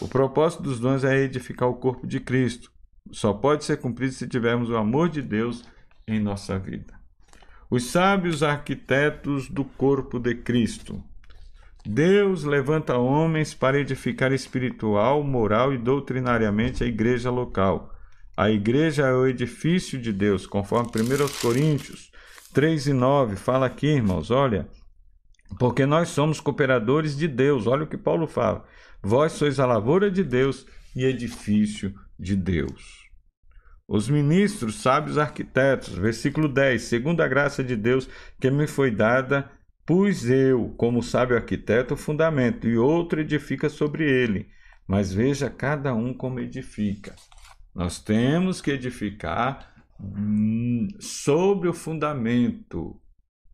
[0.00, 2.72] O propósito dos dons é edificar o corpo de Cristo.
[3.12, 5.62] Só pode ser cumprido se tivermos o amor de Deus
[6.08, 6.94] em nossa vida.
[7.70, 11.04] Os sábios arquitetos do corpo de Cristo.
[11.92, 17.92] Deus levanta homens para edificar espiritual, moral e doutrinariamente a igreja local.
[18.36, 22.12] A igreja é o edifício de Deus, conforme 1 Coríntios
[22.54, 24.68] 3 e 9 fala aqui, irmãos, olha,
[25.58, 28.64] porque nós somos cooperadores de Deus, olha o que Paulo fala.
[29.02, 30.64] Vós sois a lavoura de Deus
[30.94, 33.00] e edifício de Deus.
[33.88, 38.08] Os ministros, sábios arquitetos, versículo 10, segundo a graça de Deus
[38.40, 39.50] que me foi dada,
[39.90, 44.46] Pus eu, como sábio arquiteto, o fundamento, e outro edifica sobre ele.
[44.86, 47.16] Mas veja cada um como edifica.
[47.74, 53.02] Nós temos que edificar hum, sobre o fundamento,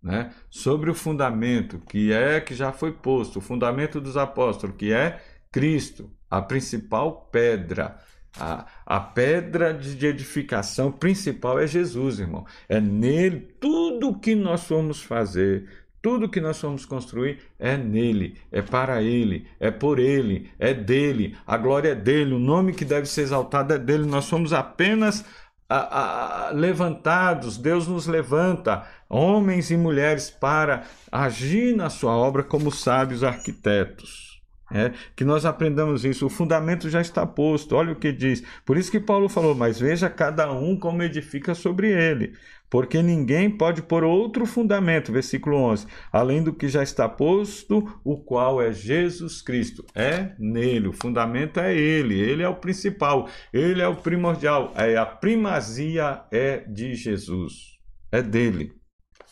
[0.03, 0.31] né?
[0.51, 5.19] Sobre o fundamento que é que já foi posto, o fundamento dos apóstolos, que é
[5.51, 7.99] Cristo, a principal pedra.
[8.39, 12.45] A, a pedra de edificação principal é Jesus, irmão.
[12.69, 18.63] É nele tudo que nós formos fazer, tudo que nós vamos construir é nele, é
[18.63, 23.07] para ele, é por ele, é dele, a glória é dele, o nome que deve
[23.07, 24.07] ser exaltado é dele.
[24.07, 25.25] Nós somos apenas
[25.69, 32.71] a, a, levantados, Deus nos levanta, homens e mulheres, para agir na sua obra como
[32.71, 34.27] sábios arquitetos.
[34.73, 38.43] É, que nós aprendamos isso, o fundamento já está posto, olha o que diz.
[38.65, 42.35] Por isso que Paulo falou, mas veja cada um como edifica sobre ele
[42.71, 48.17] porque ninguém pode pôr outro fundamento, versículo 11, além do que já está posto, o
[48.19, 49.85] qual é Jesus Cristo.
[49.95, 54.97] É nele, o fundamento é ele, ele é o principal, ele é o primordial, é
[54.97, 57.79] a primazia é de Jesus,
[58.11, 58.73] é dele.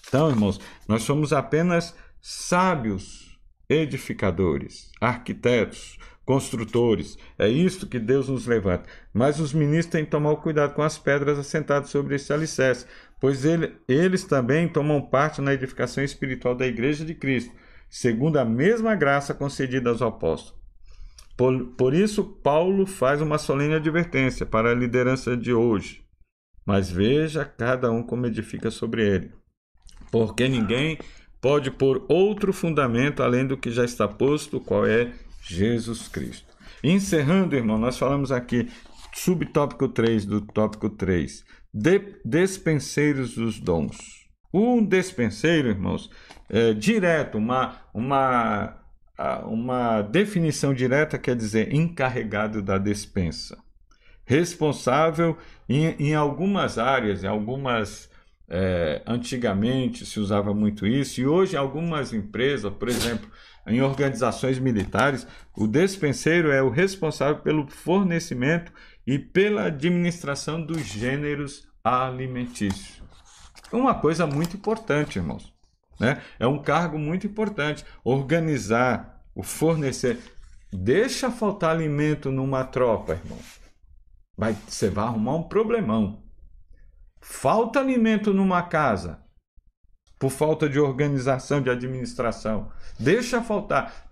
[0.07, 3.39] Então, irmãos, nós somos apenas sábios
[3.69, 7.19] edificadores, arquitetos, construtores.
[7.39, 8.89] É isto que Deus nos levanta.
[9.13, 12.87] Mas os ministros têm que tomar cuidado com as pedras assentadas sobre esse alicerce,
[13.21, 17.53] pois ele, eles também tomam parte na edificação espiritual da Igreja de Cristo,
[17.89, 20.63] segundo a mesma graça concedida aos apóstolos.
[21.37, 26.05] Por, por isso, Paulo faz uma solene advertência para a liderança de hoje.
[26.65, 29.33] Mas veja cada um como edifica sobre ele.
[30.11, 30.99] Porque ninguém
[31.41, 35.13] pode pôr outro fundamento além do que já está posto, qual é
[35.47, 36.55] Jesus Cristo.
[36.83, 38.69] Encerrando, irmão, nós falamos aqui,
[39.15, 43.97] subtópico 3 do tópico 3, de, despenseiros dos dons.
[44.53, 46.11] Um despenseiro, irmãos,
[46.49, 48.77] é, direto, uma, uma,
[49.47, 53.59] uma definição direta quer dizer encarregado da despensa.
[54.25, 55.37] Responsável
[55.69, 58.13] em, em algumas áreas, em algumas.
[58.47, 63.27] É, antigamente se usava muito isso, e hoje algumas empresas, por exemplo,
[63.67, 65.27] em organizações militares,
[65.57, 68.73] o despenseiro é o responsável pelo fornecimento
[69.07, 73.03] e pela administração dos gêneros alimentícios.
[73.73, 75.53] Uma coisa muito importante, irmãos.
[75.99, 76.23] Né?
[76.39, 77.85] É um cargo muito importante.
[78.05, 80.19] Organizar, o fornecer.
[80.73, 83.39] Deixa faltar alimento numa tropa, irmão.
[84.37, 86.23] Vai, você vai arrumar um problemão.
[87.21, 89.24] Falta alimento numa casa
[90.19, 92.71] por falta de organização, de administração.
[92.99, 94.09] Deixa faltar.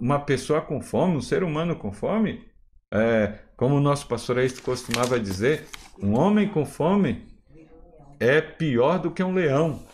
[0.00, 2.48] Uma pessoa com fome, um ser humano com fome,
[2.92, 5.66] é, como o nosso pastor aí costumava dizer,
[6.02, 7.28] um homem com fome
[8.18, 9.84] é pior do que um leão.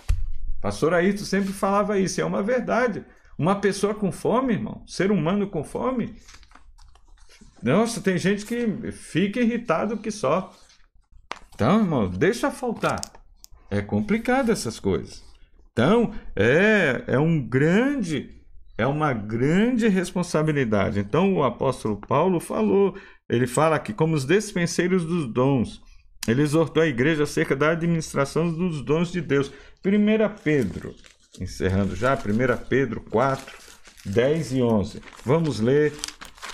[0.61, 3.05] Pastor Ayrton sempre falava isso, é uma verdade.
[3.39, 6.17] Uma pessoa com fome, irmão, ser humano com fome.
[7.63, 10.53] Nossa, tem gente que fica irritado que só.
[11.55, 13.01] Então, irmão, deixa faltar.
[13.71, 15.26] É complicado essas coisas.
[15.77, 18.31] Então, é, é um grande,
[18.79, 20.99] é uma grande responsabilidade.
[20.99, 22.97] Então, o apóstolo Paulo falou,
[23.29, 25.83] ele fala que como os despenseiros dos dons,
[26.27, 29.53] ele exortou a igreja acerca da administração dos dons de Deus.
[29.85, 30.95] 1 Pedro,
[31.39, 33.55] encerrando já, 1 Pedro 4,
[34.07, 35.03] 10 e 11.
[35.27, 35.93] Vamos ler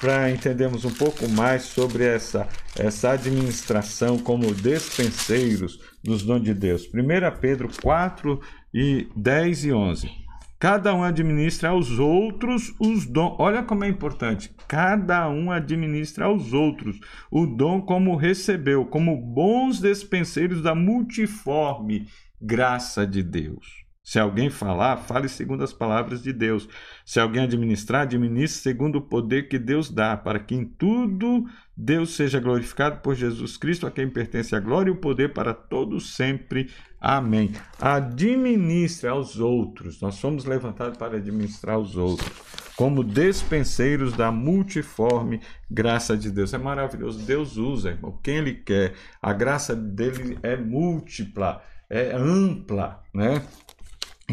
[0.00, 6.90] para entendermos um pouco mais sobre essa, essa administração como despenseiros dos dons de Deus.
[6.92, 8.40] 1 Pedro 4,
[8.72, 10.10] e 10 e 11.
[10.58, 13.34] Cada um administra aos outros os dons.
[13.38, 14.54] Olha como é importante.
[14.68, 17.00] Cada um administra aos outros
[17.30, 22.06] o dom como recebeu, como bons despenseiros da multiforme
[22.40, 23.81] graça de Deus.
[24.04, 26.68] Se alguém falar, fale segundo as palavras de Deus.
[27.04, 31.46] Se alguém administrar, administre segundo o poder que Deus dá, para que em tudo
[31.76, 35.54] Deus seja glorificado por Jesus Cristo, a quem pertence a glória e o poder para
[35.54, 36.68] todos sempre.
[37.00, 37.52] Amém.
[37.80, 40.00] Administre aos outros.
[40.00, 42.30] Nós somos levantados para administrar aos outros,
[42.76, 46.52] como despenseiros da multiforme graça de Deus.
[46.52, 47.24] É maravilhoso.
[47.24, 48.94] Deus usa, irmão, quem Ele quer.
[49.20, 53.42] A graça dele é múltipla, é ampla, né?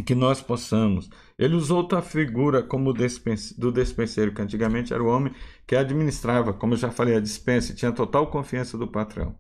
[0.01, 1.09] Que nós possamos.
[1.38, 5.34] Ele usou outra figura como do despenseiro, que antigamente era o homem
[5.65, 9.35] que administrava, como eu já falei, a dispensa e tinha total confiança do patrão.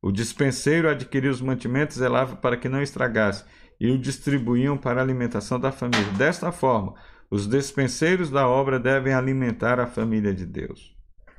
[0.00, 3.44] O dispenseiro adquiria os mantimentos, zelava para que não estragasse
[3.78, 6.12] e o distribuíam para a alimentação da família.
[6.12, 6.94] Desta forma,
[7.30, 10.95] os despenseiros da obra devem alimentar a família de Deus.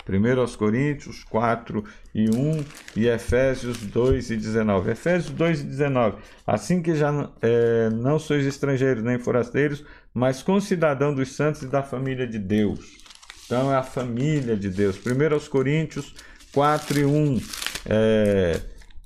[0.10, 2.66] 1 aos Coríntios 4 e 1
[2.96, 4.92] e Efésios 2 e 19.
[4.92, 6.18] Efésios 2 e 19.
[6.46, 11.84] Assim que já é, não sois estrangeiros nem forasteiros, mas concidadão dos santos e da
[11.84, 12.98] família de Deus.
[13.46, 14.98] Então é a família de Deus.
[14.98, 16.14] 1 aos Coríntios
[16.54, 17.42] 4 e 1.
[17.90, 18.60] É,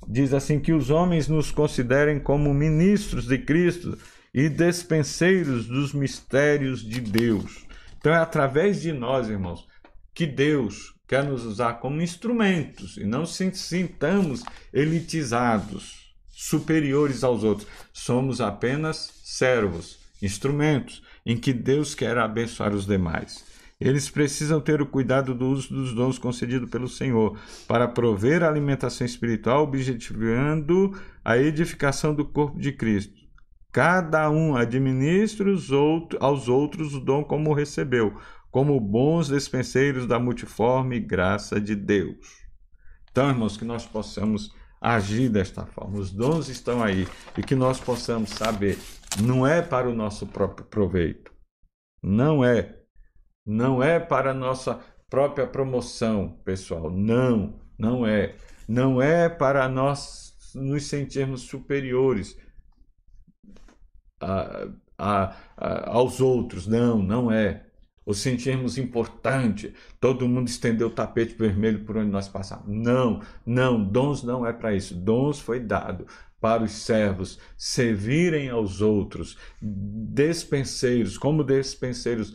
[0.06, 3.96] diz assim que os homens nos considerem como ministros de Cristo
[4.34, 7.66] e despenseiros dos mistérios de Deus.
[7.98, 9.68] Então é através de nós, irmãos,
[10.14, 17.68] que Deus quer nos usar como instrumentos e não se sintamos elitizados, superiores aos outros.
[17.92, 23.44] Somos apenas servos, instrumentos em que Deus quer abençoar os demais.
[23.80, 27.36] Eles precisam ter o cuidado do uso dos dons concedidos pelo Senhor
[27.66, 33.20] para prover a alimentação espiritual, objetivando a edificação do corpo de Cristo.
[33.72, 35.50] Cada um administra
[36.20, 38.16] aos outros o dom como recebeu,
[38.52, 42.42] como bons despenseiros da multiforme graça de Deus.
[43.10, 45.98] Então, irmãos, que nós possamos agir desta forma.
[45.98, 48.78] Os dons estão aí e que nós possamos saber,
[49.22, 51.32] não é para o nosso próprio proveito.
[52.02, 52.78] Não é.
[53.44, 56.90] Não é para a nossa própria promoção, pessoal.
[56.90, 58.36] Não, não é.
[58.68, 62.36] Não é para nós nos sentirmos superiores.
[64.20, 64.68] Ah,
[64.98, 66.66] a, a, aos outros.
[66.66, 67.71] Não, não é.
[68.04, 72.64] O sentirmos importante, todo mundo estendeu o tapete vermelho por onde nós passamos.
[72.66, 74.94] Não, não, dons não é para isso.
[74.94, 76.06] Dons foi dado
[76.40, 82.34] para os servos servirem aos outros, despenseiros, como despenseiros,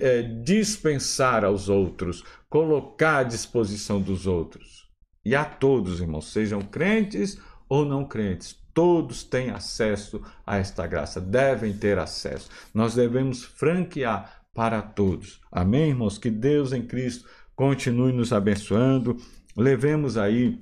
[0.00, 4.88] é, dispensar aos outros, colocar à disposição dos outros.
[5.24, 7.36] E a todos, irmãos, sejam crentes
[7.68, 12.48] ou não crentes, todos têm acesso a esta graça, devem ter acesso.
[12.72, 15.40] Nós devemos franquear para todos.
[15.50, 16.16] Amém, irmãos?
[16.16, 19.16] Que Deus em Cristo continue nos abençoando.
[19.56, 20.58] Levemos aí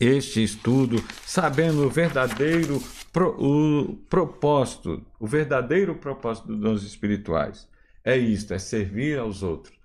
[0.00, 2.80] este estudo, sabendo o verdadeiro
[3.12, 7.68] pro, o propósito, o verdadeiro propósito dos dons espirituais.
[8.04, 9.76] É isto, é servir aos outros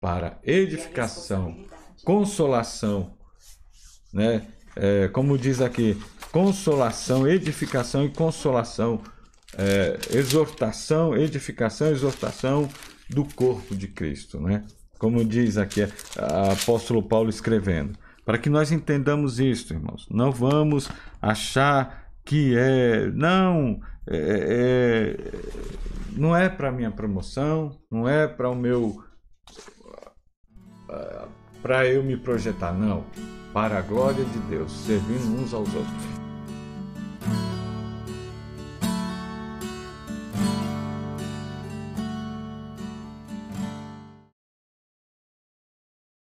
[0.00, 1.56] para edificação,
[2.04, 3.16] consolação,
[4.12, 4.46] né?
[4.76, 5.96] É, como diz aqui,
[6.30, 9.00] consolação, edificação e consolação,
[9.58, 12.68] é, exortação, edificação, exortação
[13.08, 14.64] do corpo de Cristo, né?
[14.98, 17.98] Como diz aqui o apóstolo Paulo escrevendo.
[18.24, 20.06] Para que nós entendamos isto, irmãos.
[20.10, 20.88] Não vamos
[21.20, 23.10] achar que é.
[23.10, 25.32] Não, é, é,
[26.12, 29.04] não é para minha promoção, não é para o meu.
[31.60, 33.04] para eu me projetar, não.
[33.52, 36.23] Para a glória de Deus, servindo uns aos outros.